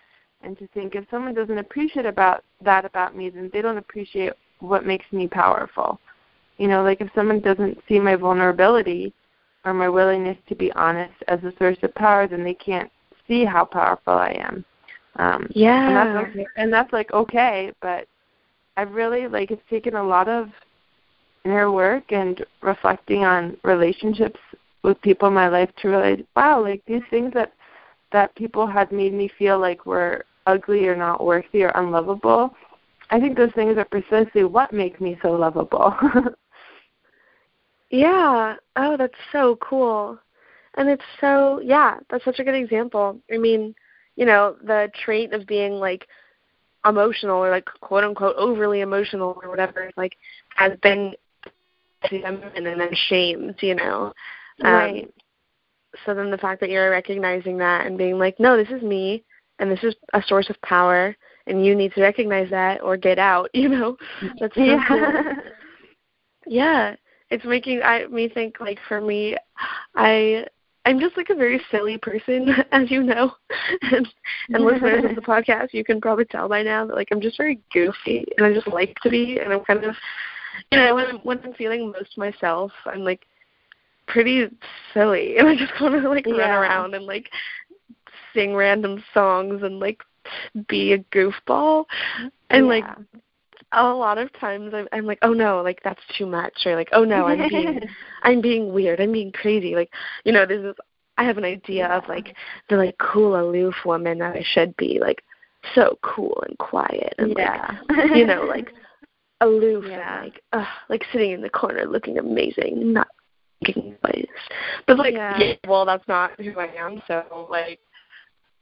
and 0.42 0.56
to 0.58 0.68
think 0.68 0.94
if 0.94 1.04
someone 1.10 1.34
doesn't 1.34 1.58
appreciate 1.58 2.06
about 2.06 2.44
that 2.62 2.84
about 2.84 3.16
me, 3.16 3.30
then 3.30 3.50
they 3.52 3.62
don't 3.62 3.78
appreciate 3.78 4.32
what 4.60 4.86
makes 4.86 5.06
me 5.12 5.26
powerful. 5.26 6.00
You 6.58 6.68
know, 6.68 6.82
like 6.82 7.00
if 7.00 7.10
someone 7.14 7.40
doesn't 7.40 7.78
see 7.88 7.98
my 7.98 8.14
vulnerability 8.14 9.12
or 9.64 9.74
my 9.74 9.88
willingness 9.88 10.38
to 10.48 10.54
be 10.54 10.72
honest 10.72 11.14
as 11.26 11.42
a 11.42 11.52
source 11.58 11.78
of 11.82 11.94
power, 11.96 12.28
then 12.28 12.44
they 12.44 12.54
can't 12.54 12.90
see 13.26 13.44
how 13.44 13.64
powerful 13.64 14.14
I 14.14 14.30
am. 14.38 14.64
Um, 15.18 15.48
Yeah. 15.54 15.86
and 15.88 15.96
that's 15.96 16.28
okay. 16.30 16.46
And 16.56 16.72
that's 16.72 16.92
like 16.92 17.12
okay, 17.12 17.72
but 17.80 18.06
I've 18.76 18.92
really 18.92 19.28
like 19.28 19.50
it's 19.50 19.62
taken 19.70 19.94
a 19.96 20.02
lot 20.02 20.28
of 20.28 20.48
inner 21.44 21.70
work 21.70 22.12
and 22.12 22.44
reflecting 22.60 23.24
on 23.24 23.56
relationships 23.62 24.40
with 24.82 25.00
people 25.02 25.28
in 25.28 25.34
my 25.34 25.48
life 25.48 25.70
to 25.80 25.88
realize, 25.88 26.20
wow, 26.34 26.62
like 26.62 26.82
these 26.86 27.02
things 27.10 27.32
that 27.34 27.52
that 28.12 28.34
people 28.36 28.66
had 28.66 28.92
made 28.92 29.12
me 29.12 29.30
feel 29.38 29.58
like 29.58 29.86
were 29.86 30.24
ugly 30.46 30.86
or 30.86 30.96
not 30.96 31.24
worthy 31.24 31.62
or 31.64 31.72
unlovable. 31.74 32.54
I 33.10 33.20
think 33.20 33.36
those 33.36 33.52
things 33.54 33.76
are 33.78 33.84
precisely 33.84 34.44
what 34.44 34.72
make 34.72 35.00
me 35.00 35.18
so 35.22 35.32
lovable. 35.32 35.94
Yeah. 37.90 38.56
Oh, 38.76 38.96
that's 38.96 39.14
so 39.32 39.56
cool. 39.60 40.18
And 40.74 40.88
it's 40.88 41.04
so 41.20 41.60
yeah, 41.60 41.98
that's 42.10 42.24
such 42.24 42.38
a 42.38 42.44
good 42.44 42.54
example. 42.54 43.20
I 43.32 43.38
mean, 43.38 43.74
you 44.16 44.26
know, 44.26 44.56
the 44.62 44.90
trait 45.04 45.32
of 45.32 45.46
being 45.46 45.74
like 45.74 46.06
emotional 46.84 47.36
or 47.36 47.50
like 47.50 47.66
quote 47.80 48.04
unquote 48.04 48.36
overly 48.36 48.80
emotional 48.80 49.38
or 49.42 49.48
whatever, 49.48 49.90
like 49.96 50.16
has 50.56 50.72
been 50.82 51.14
and 52.10 52.66
then 52.66 52.90
shamed, 53.08 53.56
you 53.60 53.74
know. 53.74 54.12
Um, 54.64 54.72
right. 54.72 55.14
So 56.04 56.14
then 56.14 56.30
the 56.30 56.38
fact 56.38 56.60
that 56.60 56.70
you're 56.70 56.90
recognizing 56.90 57.58
that 57.58 57.86
and 57.86 57.96
being 57.96 58.18
like, 58.18 58.38
no, 58.38 58.56
this 58.56 58.68
is 58.68 58.82
me 58.82 59.24
and 59.58 59.70
this 59.70 59.82
is 59.82 59.94
a 60.12 60.22
source 60.26 60.50
of 60.50 60.60
power 60.62 61.16
and 61.46 61.64
you 61.64 61.74
need 61.74 61.92
to 61.94 62.02
recognize 62.02 62.50
that 62.50 62.82
or 62.82 62.96
get 62.96 63.18
out, 63.18 63.50
you 63.54 63.68
know. 63.68 63.96
That's 64.40 64.54
so 64.54 64.62
yeah. 64.62 64.84
cool. 64.88 65.12
Yeah, 66.48 66.94
it's 67.30 67.44
making 67.44 67.82
I 67.82 68.06
me 68.06 68.28
think 68.28 68.60
like 68.60 68.78
for 68.86 69.00
me, 69.00 69.36
I 69.96 70.46
I'm 70.86 71.00
just 71.00 71.16
like 71.16 71.30
a 71.30 71.34
very 71.34 71.60
silly 71.70 71.98
person, 71.98 72.48
as 72.72 72.90
you 72.90 73.02
know, 73.02 73.32
and 73.92 74.08
and 74.50 74.64
listeners 74.64 75.04
of 75.04 75.16
the 75.16 75.20
podcast, 75.32 75.72
you 75.72 75.84
can 75.84 76.00
probably 76.00 76.24
tell 76.24 76.48
by 76.48 76.62
now 76.62 76.86
that 76.86 76.94
like 76.94 77.08
I'm 77.10 77.20
just 77.20 77.36
very 77.36 77.60
goofy 77.72 78.24
and 78.36 78.46
I 78.46 78.54
just 78.54 78.68
like 78.68 78.94
to 79.02 79.10
be, 79.10 79.40
and 79.40 79.52
I'm 79.52 79.64
kind 79.64 79.84
of, 79.84 79.96
you 80.70 80.78
know, 80.78 80.94
when 80.94 81.06
I'm, 81.06 81.18
when 81.18 81.40
I'm 81.44 81.54
feeling 81.54 81.90
most 81.90 82.16
myself, 82.16 82.70
I'm 82.86 83.00
like 83.00 83.26
pretty 84.06 84.46
silly, 84.94 85.36
and 85.38 85.48
I 85.48 85.56
just 85.56 85.72
want 85.80 86.00
to 86.00 86.08
like 86.08 86.24
run 86.24 86.50
around 86.50 86.94
and 86.94 87.04
like 87.04 87.28
sing 88.32 88.54
random 88.54 89.02
songs 89.12 89.62
and 89.64 89.80
like 89.80 90.00
be 90.68 90.92
a 90.92 90.98
goofball, 90.98 91.84
and 92.50 92.68
like 92.68 92.84
Yeah. 92.84 93.18
A 93.76 93.94
lot 93.94 94.18
of 94.18 94.32
times 94.38 94.72
I'm, 94.74 94.88
I'm 94.92 95.06
like, 95.06 95.18
oh 95.22 95.32
no, 95.32 95.62
like 95.62 95.80
that's 95.84 96.00
too 96.16 96.26
much, 96.26 96.54
or 96.64 96.74
like, 96.74 96.88
oh 96.92 97.04
no, 97.04 97.26
I'm 97.26 97.48
being, 97.48 97.80
I'm 98.22 98.40
being 98.40 98.72
weird, 98.72 99.00
I'm 99.00 99.12
being 99.12 99.32
crazy. 99.32 99.74
Like, 99.74 99.90
you 100.24 100.32
know, 100.32 100.46
this 100.46 100.60
is, 100.60 100.74
I 101.18 101.24
have 101.24 101.38
an 101.38 101.44
idea 101.44 101.86
of 101.88 102.08
like 102.08 102.34
the 102.68 102.76
like 102.76 102.96
cool 102.98 103.40
aloof 103.40 103.74
woman 103.84 104.18
that 104.18 104.36
I 104.36 104.44
should 104.52 104.76
be, 104.76 104.98
like 105.00 105.22
so 105.74 105.98
cool 106.02 106.42
and 106.48 106.56
quiet 106.58 107.14
and 107.18 107.34
yeah. 107.36 107.78
like, 107.88 108.10
you 108.14 108.26
know, 108.26 108.42
like 108.42 108.72
aloof 109.40 109.84
Yeah. 109.86 110.22
and 110.22 110.24
like, 110.26 110.42
uh, 110.52 110.64
like 110.88 111.04
sitting 111.12 111.32
in 111.32 111.42
the 111.42 111.50
corner 111.50 111.84
looking 111.86 112.18
amazing, 112.18 112.92
not 112.92 113.08
making 113.62 113.96
noise. 114.04 114.26
But 114.86 114.98
like, 114.98 115.14
Yeah. 115.14 115.38
yeah, 115.38 115.54
well, 115.66 115.84
that's 115.84 116.06
not 116.08 116.32
who 116.40 116.58
I 116.58 116.68
am. 116.76 117.02
So 117.06 117.46
like, 117.50 117.80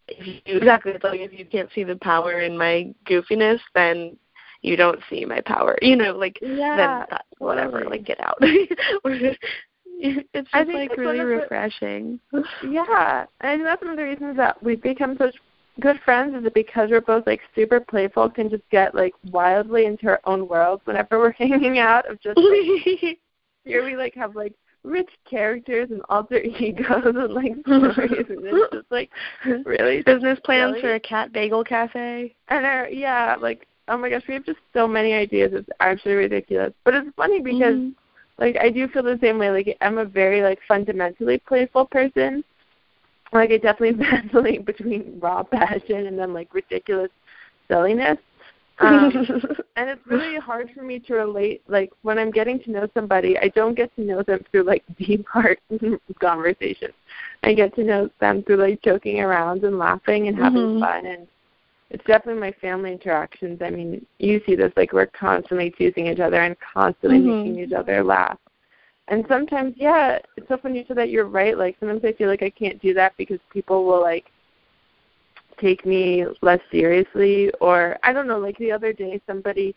if 0.09 0.27
you 0.27 0.57
exactly, 0.59 0.93
it's 0.93 1.05
like 1.05 1.21
if 1.21 1.33
you 1.33 1.47
can't 1.47 1.71
see 1.75 1.85
the 1.85 1.97
power 1.97 2.41
in 2.41 2.59
my 2.59 2.93
goofiness, 3.07 3.59
then 3.75 4.17
you 4.65 4.77
don't 4.77 4.99
see 5.11 5.25
my 5.25 5.41
power. 5.43 5.77
You 5.83 5.97
know, 5.97 6.17
like 6.17 6.39
yeah. 6.41 6.77
then 6.77 7.07
that, 7.11 7.25
whatever, 7.39 7.79
totally. 7.81 7.99
like 7.99 8.07
get 8.07 8.21
out. 8.21 8.39
it's 8.41 10.29
just 10.35 10.49
I 10.53 10.65
think 10.65 10.91
like 10.91 10.99
really 10.99 11.19
of 11.21 11.29
the- 11.29 11.35
refreshing. 11.37 12.19
Yeah, 12.69 13.27
and 13.43 13.65
that's 13.65 13.83
one 13.83 13.93
of 13.93 13.97
the 13.97 14.05
reasons 14.05 14.37
that 14.39 14.61
we've 14.63 14.83
become 14.83 15.17
such 15.19 15.37
good 15.81 16.01
friends 16.05 16.35
is 16.37 16.45
that 16.45 16.55
because 16.55 16.91
we're 16.91 17.01
both 17.01 17.27
like 17.27 17.41
super 17.55 17.81
playful, 17.81 18.31
can 18.31 18.49
just 18.49 18.69
get 18.71 18.95
like 18.95 19.15
wildly 19.31 19.85
into 19.87 20.07
our 20.09 20.21
own 20.25 20.49
worlds 20.49 20.83
whenever 20.87 21.19
we're 21.23 21.33
hanging 21.33 21.79
out. 21.79 22.09
Of 22.11 22.21
just 22.21 22.39
like, 22.39 23.19
here 23.65 23.85
we 23.85 23.97
like 23.97 24.15
have 24.15 24.35
like 24.35 24.55
rich 24.83 25.11
characters 25.29 25.91
and 25.91 26.01
alter 26.09 26.39
egos 26.43 27.03
and 27.05 27.35
like 27.35 27.53
stories, 27.67 28.27
and 28.29 28.41
it's 28.45 28.73
just 28.75 28.91
like 28.91 29.11
really 29.65 30.03
Business 30.03 30.39
plans 30.45 30.73
Really? 30.73 30.81
for 30.81 30.95
a 30.95 31.01
cat 31.01 31.33
bagel 31.33 31.65
cafe. 31.65 32.35
and 32.49 32.65
our 32.67 32.89
yeah 32.89 33.37
like 33.41 33.67
oh 33.89 33.97
my 33.97 34.09
gosh 34.11 34.23
we 34.29 34.35
have 34.35 34.45
just 34.45 34.59
so 34.73 34.87
many 34.89 35.13
ideas 35.13 35.53
it's 35.55 35.69
actually 35.81 36.15
ridiculous 36.15 36.73
but 36.85 36.95
it's 36.95 37.09
funny 37.17 37.41
because 37.41 37.77
Mhm. 37.77 37.95
like 38.39 38.57
I 38.57 38.69
do 38.71 38.89
feel 38.89 39.03
the 39.05 39.19
same 39.21 39.39
way. 39.39 39.51
Like 39.51 39.77
I'm 39.81 39.99
a 39.99 40.05
very 40.05 40.43
like 40.43 40.59
fundamentally 40.67 41.39
playful 41.39 41.87
person. 41.87 42.43
Like 43.33 43.51
I 43.51 43.59
definitely 43.59 44.05
vacillate 44.11 44.65
between 44.65 45.19
raw 45.21 45.43
passion 45.43 46.07
and 46.07 46.19
then 46.19 46.33
like 46.33 46.53
ridiculous 46.55 47.11
silliness. 47.69 48.19
Um, 48.81 49.13
and 49.77 49.89
it's 49.89 50.05
really 50.07 50.37
hard 50.39 50.71
for 50.75 50.83
me 50.83 50.99
to 51.01 51.15
relate. 51.15 51.63
Like 51.69 51.91
when 52.03 52.19
I'm 52.19 52.31
getting 52.33 52.59
to 52.65 52.71
know 52.73 52.89
somebody, 52.93 53.39
I 53.39 53.49
don't 53.49 53.75
get 53.77 53.95
to 53.97 54.03
know 54.03 54.23
them 54.23 54.41
through 54.51 54.65
like 54.65 54.83
deep 54.99 55.27
heart 55.29 55.61
conversations. 56.21 56.95
I 57.45 57.55
get 57.55 57.75
to 57.77 57.85
know 57.85 58.11
them 58.21 58.43
through 58.43 58.57
like 58.57 58.83
joking 58.83 59.21
around 59.21 59.63
and 59.63 59.79
laughing 59.79 60.27
and 60.29 60.37
having 60.37 60.63
Mhm. 60.63 60.81
fun 60.81 61.07
and 61.07 61.29
it's 61.95 62.05
definitely 62.07 62.41
my 62.41 62.51
family 62.61 62.91
interactions. 62.91 63.63
I 63.63 63.71
mean, 63.71 64.05
you 64.19 64.41
see 64.45 64.57
this 64.57 64.73
like 64.77 64.93
we're 64.93 65.07
constantly 65.07 65.71
teasing 65.71 66.09
each 66.09 66.19
other 66.19 66.41
and 66.41 66.57
constantly 66.59 67.21
Mhm. 67.21 67.27
making 67.27 67.59
each 67.61 67.73
other 67.73 68.03
laugh. 68.03 68.37
And 69.07 69.25
sometimes, 69.29 69.77
yeah, 69.77 70.19
it's 70.37 70.49
so 70.49 70.57
funny 70.57 70.81
you 70.81 70.85
said 70.89 70.97
that. 70.97 71.11
You're 71.11 71.27
right. 71.27 71.57
Like 71.57 71.77
sometimes 71.79 72.05
I 72.05 72.13
feel 72.13 72.29
like 72.29 72.43
I 72.43 72.51
can't 72.51 72.83
do 72.83 72.95
that 72.95 73.17
because 73.17 73.39
people 73.53 73.85
will 73.85 74.01
like 74.01 74.27
take 75.57 75.87
me 75.87 76.27
less 76.43 76.61
seriously, 76.73 77.53
or 77.61 77.97
I 78.03 78.13
don't 78.13 78.27
know. 78.27 78.39
Like 78.39 78.59
the 78.59 78.73
other 78.73 78.93
day, 78.93 79.21
somebody 79.25 79.77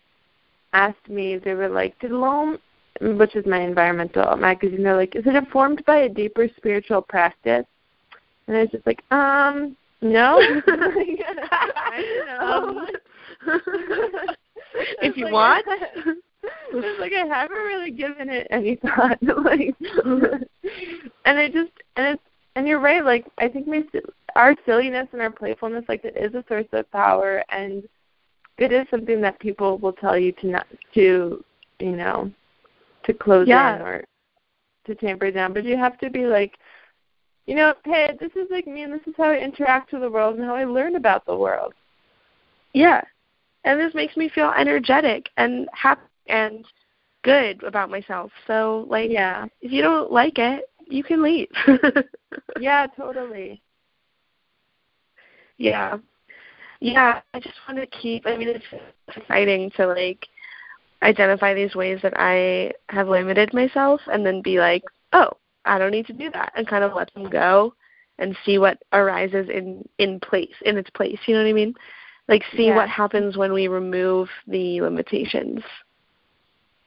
asked 0.72 1.08
me. 1.08 1.36
They 1.36 1.54
were 1.54 1.68
like, 1.68 1.96
"Did 2.00 2.10
Loam, 2.10 2.58
which 3.00 3.36
is 3.36 3.46
my 3.46 3.60
environmental 3.60 4.34
magazine, 4.36 4.82
they're 4.82 4.96
like, 4.96 5.14
is 5.14 5.24
it 5.24 5.36
informed 5.36 5.84
by 5.84 5.98
a 5.98 6.08
deeper 6.08 6.48
spiritual 6.56 7.00
practice?" 7.00 7.66
And 8.48 8.56
I 8.56 8.62
was 8.62 8.70
just 8.70 8.86
like, 8.86 9.04
um, 9.12 9.76
no. 10.00 10.38
I 10.66 12.24
don't 12.26 12.76
know. 12.76 12.86
if 15.02 15.16
you 15.16 15.24
like- 15.24 15.32
want. 15.32 15.66
it's 16.72 17.00
like 17.00 17.12
I 17.12 17.26
haven't 17.26 17.56
really 17.56 17.90
given 17.90 18.28
it 18.30 18.46
any 18.50 18.76
thought. 18.82 19.18
like, 19.22 19.74
and 21.24 21.38
I 21.38 21.48
just 21.48 21.72
and 21.96 22.06
it's 22.14 22.22
and 22.56 22.66
you're 22.66 22.80
right. 22.80 23.04
Like 23.04 23.26
I 23.38 23.48
think 23.48 23.66
my 23.66 23.82
our 24.36 24.54
silliness 24.66 25.08
and 25.12 25.20
our 25.20 25.30
playfulness, 25.30 25.84
like 25.88 26.04
it 26.04 26.16
is 26.16 26.34
a 26.34 26.44
source 26.48 26.66
of 26.72 26.90
power, 26.92 27.42
and 27.48 27.82
it 28.58 28.72
is 28.72 28.86
something 28.90 29.20
that 29.20 29.38
people 29.40 29.78
will 29.78 29.92
tell 29.92 30.18
you 30.18 30.32
to 30.32 30.46
not 30.46 30.66
to, 30.94 31.44
you 31.80 31.92
know, 31.96 32.30
to 33.04 33.12
close 33.14 33.46
Yeah. 33.48 33.76
in 33.76 33.82
or 33.82 34.04
to 34.86 34.94
tamper 34.94 35.30
down. 35.30 35.52
But 35.52 35.64
you 35.64 35.76
have 35.76 35.98
to 35.98 36.10
be 36.10 36.26
like, 36.26 36.54
you 37.48 37.54
know, 37.54 37.72
hey, 37.86 38.10
this 38.20 38.30
is 38.32 38.46
like 38.50 38.66
me, 38.66 38.82
and 38.82 38.92
this 38.92 39.00
is 39.06 39.14
how 39.16 39.30
I 39.30 39.38
interact 39.38 39.92
with 39.92 40.02
the 40.02 40.10
world 40.10 40.36
and 40.36 40.44
how 40.44 40.54
I 40.54 40.64
learn 40.64 40.96
about 40.96 41.24
the 41.24 41.34
world. 41.34 41.72
Yeah. 42.74 43.00
And 43.64 43.80
this 43.80 43.94
makes 43.94 44.18
me 44.18 44.28
feel 44.28 44.52
energetic 44.56 45.30
and 45.38 45.66
happy 45.72 46.02
and 46.26 46.66
good 47.24 47.62
about 47.64 47.88
myself. 47.88 48.30
So 48.46 48.86
like 48.90 49.10
Yeah. 49.10 49.46
if 49.62 49.72
you 49.72 49.80
don't 49.80 50.12
like 50.12 50.38
it, 50.38 50.68
you 50.86 51.02
can 51.02 51.22
leave. 51.22 51.48
Yeah, 52.60 52.86
totally. 52.96 53.62
yeah. 55.56 55.96
Yeah, 56.80 57.20
I 57.32 57.40
just 57.40 57.54
want 57.66 57.80
to 57.80 57.86
keep 57.98 58.26
I 58.26 58.36
mean 58.36 58.48
it's 58.48 58.64
exciting 59.16 59.70
to 59.76 59.86
like 59.86 60.26
identify 61.02 61.54
these 61.54 61.74
ways 61.74 62.00
that 62.02 62.12
I 62.16 62.72
have 62.90 63.08
limited 63.08 63.54
myself 63.54 64.00
and 64.12 64.24
then 64.26 64.42
be 64.42 64.58
like, 64.58 64.82
"Oh, 65.12 65.30
I 65.68 65.78
don't 65.78 65.90
need 65.92 66.06
to 66.06 66.12
do 66.12 66.30
that." 66.30 66.52
And 66.56 66.66
kind 66.66 66.84
of 66.84 66.94
let 66.94 67.12
them 67.14 67.28
go 67.28 67.74
and 68.18 68.36
see 68.44 68.58
what 68.58 68.78
arises 68.92 69.48
in 69.48 69.86
in 69.98 70.20
place, 70.20 70.54
in 70.64 70.76
its 70.76 70.90
place, 70.90 71.18
you 71.26 71.34
know 71.34 71.42
what 71.42 71.48
I 71.50 71.52
mean? 71.52 71.74
Like 72.28 72.44
see 72.56 72.66
Yeah. 72.66 72.76
what 72.76 72.88
happens 72.88 73.36
when 73.36 73.52
we 73.52 73.68
remove 73.68 74.28
the 74.46 74.80
limitations. 74.80 75.62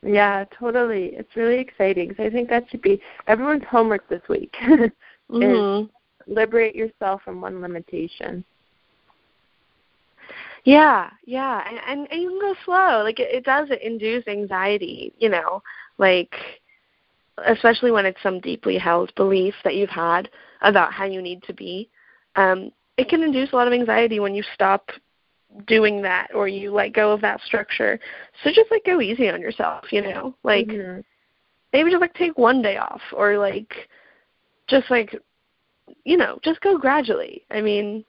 Yeah, 0.04 0.46
totally. 0.58 1.14
It's 1.16 1.36
really 1.36 1.60
exciting. 1.60 2.14
So 2.16 2.24
I 2.24 2.30
think 2.30 2.50
that 2.50 2.70
should 2.70 2.82
be 2.82 3.02
everyone's 3.28 3.64
homework 3.70 4.08
this 4.10 4.28
week. 4.28 4.56
Mhm. 5.32 5.90
Liberate 6.28 6.76
yourself 6.76 7.22
from 7.24 7.42
one 7.42 7.62
limitation. 7.62 8.44
Yeah, 10.64 11.10
yeah, 11.26 11.64
and, 11.68 11.80
and 11.88 12.12
and 12.12 12.22
you 12.22 12.30
can 12.30 12.40
go 12.40 12.56
slow. 12.66 13.02
Like 13.04 13.20
it, 13.20 13.30
it 13.34 13.44
does 13.46 13.70
induce 13.82 14.28
anxiety, 14.28 15.14
you 15.18 15.30
know, 15.30 15.64
like 15.98 16.36
especially 17.46 17.92
when 17.92 18.06
it's 18.06 18.22
some 18.22 18.40
deeply 18.40 18.78
held 18.78 19.14
belief 19.16 19.54
that 19.64 19.76
you've 19.76 19.90
had 19.90 20.30
about 20.62 20.94
how 20.94 21.06
you 21.06 21.22
need 21.22 21.42
to 21.44 21.54
be. 21.54 21.90
Um, 22.36 22.72
it 22.98 23.10
can 23.10 23.24
induce 23.24 23.52
a 23.52 23.56
lot 23.56 23.68
of 23.68 23.74
anxiety 23.74 24.20
when 24.20 24.36
you 24.36 24.44
stop 24.54 24.90
doing 25.68 26.02
that 26.02 26.34
or 26.34 26.48
you 26.48 26.72
let 26.72 26.94
go 26.94 27.12
of 27.12 27.22
that 27.22 27.42
structure. 27.42 28.00
So 28.44 28.52
just 28.52 28.72
like 28.72 28.86
go 28.86 29.02
easy 29.02 29.30
on 29.30 29.42
yourself, 29.42 29.92
you 29.92 30.02
know, 30.02 30.36
like 30.44 30.68
Mhm. 30.68 31.04
maybe 31.74 31.92
just 31.92 32.02
like 32.02 32.14
take 32.14 32.38
one 32.38 32.62
day 32.62 32.78
off 32.78 33.02
or 33.14 33.38
like 33.38 33.90
just 34.68 34.90
like 34.90 35.16
you 36.04 36.18
know 36.18 36.40
just 36.44 36.62
go 36.62 36.78
gradually 36.78 37.46
i 37.52 37.62
mean 37.62 38.04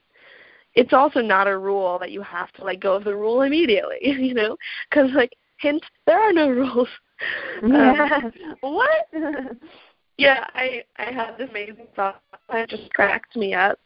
it's 0.75 0.93
also 0.93 1.21
not 1.21 1.47
a 1.47 1.57
rule 1.57 1.97
that 1.99 2.11
you 2.11 2.21
have 2.21 2.51
to 2.53 2.63
like 2.63 2.79
go 2.79 2.93
of 2.93 3.03
the 3.03 3.15
rule 3.15 3.41
immediately 3.41 3.97
you 4.01 4.33
know 4.33 4.55
because 4.89 5.09
like 5.13 5.33
hint 5.57 5.83
there 6.05 6.19
are 6.19 6.33
no 6.33 6.49
rules 6.61 6.87
Yeah. 7.65 8.19
um, 8.23 8.33
what 8.61 9.07
yeah 10.17 10.45
i 10.53 10.83
i 10.97 11.11
had 11.11 11.37
this 11.37 11.49
amazing 11.49 11.87
thought 11.95 12.21
that 12.51 12.69
just 12.69 12.93
cracked 12.93 13.35
me 13.35 13.53
up 13.53 13.79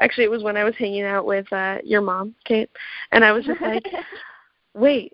actually 0.00 0.24
it 0.24 0.30
was 0.30 0.42
when 0.42 0.56
i 0.56 0.62
was 0.62 0.74
hanging 0.78 1.02
out 1.02 1.26
with 1.26 1.50
uh 1.52 1.78
your 1.82 2.02
mom 2.02 2.34
kate 2.44 2.70
and 3.12 3.24
i 3.24 3.32
was 3.32 3.44
just 3.44 3.60
like 3.60 3.84
wait 4.74 5.12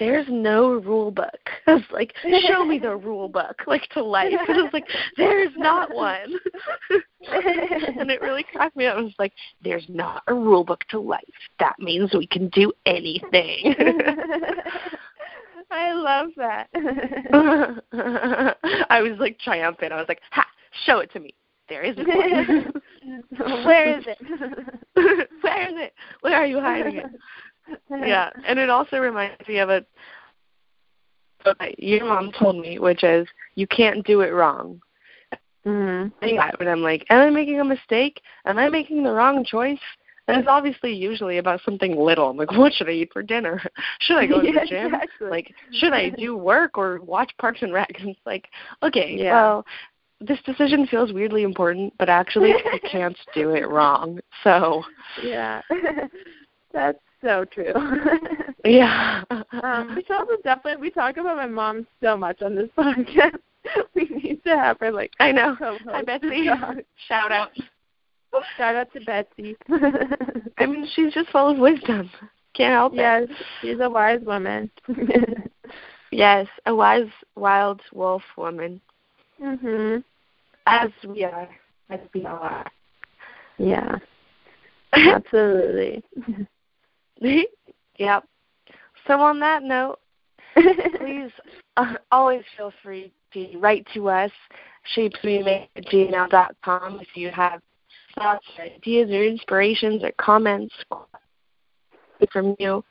there's 0.00 0.26
no 0.30 0.72
rule 0.72 1.10
book. 1.10 1.28
I 1.66 1.74
was 1.74 1.82
like, 1.92 2.14
show 2.48 2.64
me 2.64 2.78
the 2.78 2.96
rule 2.96 3.28
book, 3.28 3.60
like 3.66 3.86
to 3.90 4.02
life. 4.02 4.32
And 4.48 4.58
I 4.58 4.62
was 4.62 4.72
like, 4.72 4.86
there's 5.16 5.52
not 5.56 5.94
one. 5.94 6.36
and 6.90 8.10
it 8.10 8.22
really 8.22 8.44
cracked 8.50 8.76
me 8.76 8.86
up. 8.86 8.96
I 8.96 9.02
was 9.02 9.14
like, 9.18 9.34
there's 9.62 9.84
not 9.88 10.22
a 10.26 10.34
rule 10.34 10.64
book 10.64 10.84
to 10.88 10.98
life. 10.98 11.20
That 11.60 11.78
means 11.78 12.12
we 12.14 12.26
can 12.26 12.48
do 12.48 12.72
anything. 12.86 13.74
I 15.70 15.92
love 15.92 16.30
that. 16.36 16.68
I 18.90 19.02
was 19.02 19.18
like 19.18 19.38
triumphant. 19.38 19.92
I 19.92 19.96
was 19.96 20.08
like, 20.08 20.20
ha, 20.30 20.44
show 20.84 20.98
it 20.98 21.12
to 21.12 21.20
me. 21.20 21.34
There 21.68 21.82
isn't 21.82 22.06
one. 22.06 22.72
Where 23.64 23.98
is 23.98 24.04
it? 24.06 24.18
Where 25.42 25.68
is 25.68 25.74
it? 25.76 25.94
Where 26.20 26.34
are 26.34 26.46
you 26.46 26.60
hiding 26.60 26.96
it? 26.96 27.06
yeah, 27.90 28.30
and 28.46 28.58
it 28.58 28.68
also 28.68 28.98
reminds 28.98 29.46
me 29.46 29.58
of 29.58 29.70
a 29.70 29.86
your 31.78 32.04
mom 32.04 32.32
told 32.38 32.60
me, 32.60 32.78
which 32.78 33.02
is 33.02 33.26
you 33.54 33.66
can't 33.66 34.06
do 34.06 34.20
it 34.20 34.30
wrong. 34.30 34.80
Mhm. 35.66 36.12
Yeah, 36.22 36.50
and 36.58 36.68
I'm 36.68 36.82
like, 36.82 37.06
am 37.10 37.20
I 37.20 37.30
making 37.30 37.60
a 37.60 37.64
mistake? 37.64 38.20
Am 38.44 38.58
I 38.58 38.68
making 38.68 39.02
the 39.02 39.12
wrong 39.12 39.44
choice? 39.44 39.78
And 40.30 40.40
it's 40.40 40.48
obviously 40.48 40.92
usually 40.94 41.38
about 41.38 41.60
something 41.64 41.96
little. 41.96 42.30
I'm 42.30 42.36
like, 42.36 42.52
what 42.52 42.72
should 42.72 42.88
I 42.88 42.92
eat 42.92 43.12
for 43.12 43.22
dinner? 43.22 43.62
Should 44.00 44.16
I 44.18 44.26
go 44.26 44.40
to 44.40 44.46
Yeah, 44.46 44.60
the 44.60 44.66
gym? 44.66 44.86
exactly. 44.94 45.28
Like, 45.30 45.54
should 45.72 45.92
I 45.92 46.10
do 46.10 46.36
work 46.52 46.78
or 46.78 47.00
watch 47.00 47.30
Parks 47.38 47.62
and 47.62 47.72
Rec? 47.72 47.90
And 47.98 48.08
it's 48.10 48.20
like, 48.26 48.48
okay, 48.82 49.16
Yeah. 49.18 49.32
well, 49.32 49.66
this 50.20 50.38
decision 50.44 50.86
feels 50.86 51.12
weirdly 51.12 51.42
important, 51.44 51.92
but 51.98 52.08
actually 52.08 52.50
you 52.50 52.80
can't 52.90 53.16
do 53.34 53.54
it 53.54 53.68
wrong. 53.68 54.20
So, 54.44 54.82
Yeah. 55.22 55.62
That's 56.72 56.98
so 57.22 57.44
true. 57.46 57.72
yeah. 58.64 59.22
um, 59.30 59.94
we 59.96 60.04
also 60.14 60.36
definitely 60.44 60.80
we 60.80 60.90
talk 60.90 61.16
about 61.16 61.36
my 61.36 61.46
mom 61.46 61.86
so 62.02 62.16
much 62.16 62.42
on 62.42 62.54
this 62.54 62.68
podcast. 62.78 63.36
we 63.94 64.04
need 64.08 64.42
to 64.44 64.56
have 64.56 64.78
her 64.80 64.90
like 64.90 65.12
I 65.20 65.32
know. 65.32 65.56
Hi, 65.60 66.02
Betsy. 66.02 66.46
Shout 67.08 67.32
out. 67.32 67.50
Shout 68.56 68.76
out 68.76 68.92
to 68.92 69.00
Betsy. 69.00 69.56
I 70.58 70.66
mean, 70.66 70.86
she's 70.94 71.12
just 71.12 71.30
full 71.30 71.50
of 71.50 71.58
wisdom. 71.58 72.10
Can't 72.54 72.72
help 72.72 72.92
it. 72.94 72.96
yes, 72.96 73.28
she's 73.60 73.78
a 73.80 73.88
wise 73.90 74.20
woman. 74.24 74.70
Yes, 76.10 76.48
a 76.66 76.74
wise, 76.74 77.08
wild 77.36 77.80
wolf 77.92 78.22
woman, 78.36 78.80
mhm. 79.40 80.02
as 80.66 80.90
we 81.06 81.24
are, 81.24 81.48
as 81.88 82.00
we 82.12 82.26
all 82.26 82.38
are. 82.38 82.70
Yeah. 83.58 83.96
Absolutely. 84.92 86.02
yep. 87.20 88.24
So 89.06 89.20
on 89.20 89.38
that 89.38 89.62
note, 89.62 90.00
please 90.54 91.30
uh, 91.76 91.94
always 92.10 92.42
feel 92.56 92.72
free 92.82 93.12
to 93.32 93.56
write 93.58 93.86
to 93.94 94.08
us, 94.08 94.32
shapeswemake 94.96 95.68
at 95.76 95.84
gmail.com 95.86 97.00
if 97.00 97.08
you 97.14 97.30
have 97.30 97.62
thoughts 98.20 98.46
or 98.58 98.64
ideas 98.64 99.10
or 99.10 99.24
inspirations 99.24 100.02
or 100.02 100.12
comments 100.18 100.74
from 102.32 102.54
you. 102.58 102.84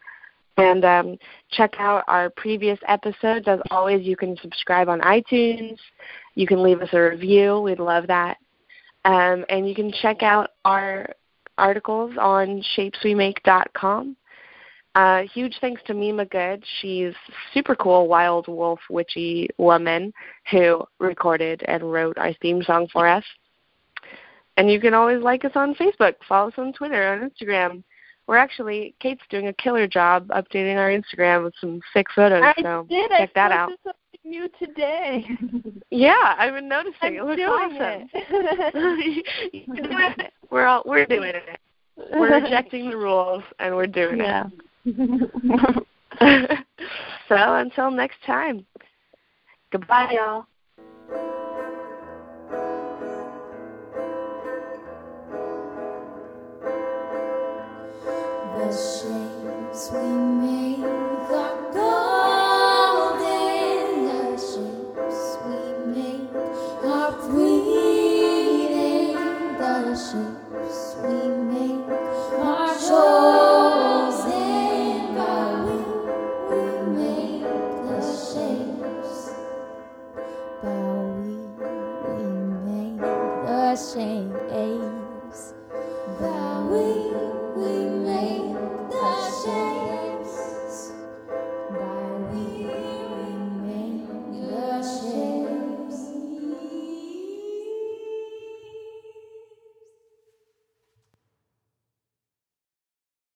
And 0.58 0.84
um, 0.84 1.18
check 1.52 1.76
out 1.80 2.04
our 2.08 2.30
previous 2.32 2.80
episodes. 2.88 3.48
As 3.48 3.60
always, 3.72 4.06
you 4.06 4.18
can 4.18 4.36
subscribe 4.42 4.90
on 4.90 5.00
iTunes. 5.02 5.78
You 6.36 6.48
can 6.48 6.62
leave 6.62 6.82
us 6.82 6.90
a 6.92 7.00
review. 7.00 7.62
We'd 7.62 7.80
love 7.80 8.08
that. 8.08 8.38
Um, 9.06 9.46
and 9.48 9.70
you 9.70 9.74
can 9.74 9.94
check 10.02 10.22
out 10.22 10.52
our 10.66 11.08
articles 11.58 12.12
on 12.20 12.62
shapeswemake.com. 12.76 14.18
Uh, 14.96 15.22
huge 15.34 15.56
thanks 15.62 15.82
to 15.86 15.94
Mima 15.94 16.26
Good. 16.26 16.64
She's 16.82 17.14
super 17.54 17.76
cool, 17.76 18.08
wild 18.08 18.48
wolf, 18.48 18.80
witchy 18.90 19.48
woman 19.58 20.12
who 20.52 20.84
recorded 21.00 21.64
and 21.68 21.90
wrote 21.90 22.18
our 22.18 22.34
theme 22.42 22.64
song 22.64 22.88
for 22.92 23.08
us. 23.08 23.24
And 24.60 24.70
you 24.70 24.82
can 24.82 24.94
always 24.94 25.24
like 25.24 25.46
us 25.46 25.54
on 25.56 25.74
Facebook, 25.76 26.16
follow 26.28 26.50
us 26.50 26.54
on 26.58 26.74
Twitter, 26.74 27.14
on 27.14 27.30
Instagram. 27.30 27.82
We're 28.28 28.36
actually 28.36 28.94
Kate's 29.00 29.22
doing 29.30 29.48
a 29.48 29.54
killer 29.54 29.88
job 29.88 30.28
updating 30.28 30.76
our 30.76 30.90
Instagram 30.90 31.46
with 31.46 31.54
some 31.62 31.80
sick 31.94 32.08
photos. 32.14 32.44
I 32.44 32.54
so 32.62 32.86
did. 32.90 33.10
check 33.10 33.30
I 33.30 33.32
that 33.36 33.52
out. 33.54 33.70
posted 33.70 33.80
something 33.86 34.32
new 34.32 34.50
today. 34.60 35.26
Yeah, 35.92 36.36
I've 36.38 36.54
been 36.54 36.68
noticing. 36.68 36.96
I'm 37.02 37.16
it 37.16 37.24
looks 37.24 37.38
doing 37.38 37.50
awesome. 37.50 38.10
it. 38.14 39.26
You're 39.66 39.76
doing 39.88 40.14
it. 40.20 40.34
We're 40.52 40.66
all 40.66 40.84
we're 40.86 41.06
doing 41.06 41.34
it. 41.34 41.60
We're 42.14 42.42
rejecting 42.42 42.90
the 42.90 42.98
rules 42.98 43.44
and 43.60 43.76
we're 43.76 43.88
doing 43.88 44.18
Yeah. 44.18 44.48
it. 44.86 45.80
so 47.30 47.36
until 47.56 47.92
next 47.92 48.18
time. 48.26 48.66
Goodbye 49.72 50.12
y'all. 50.14 50.46
Shapes 59.80 60.29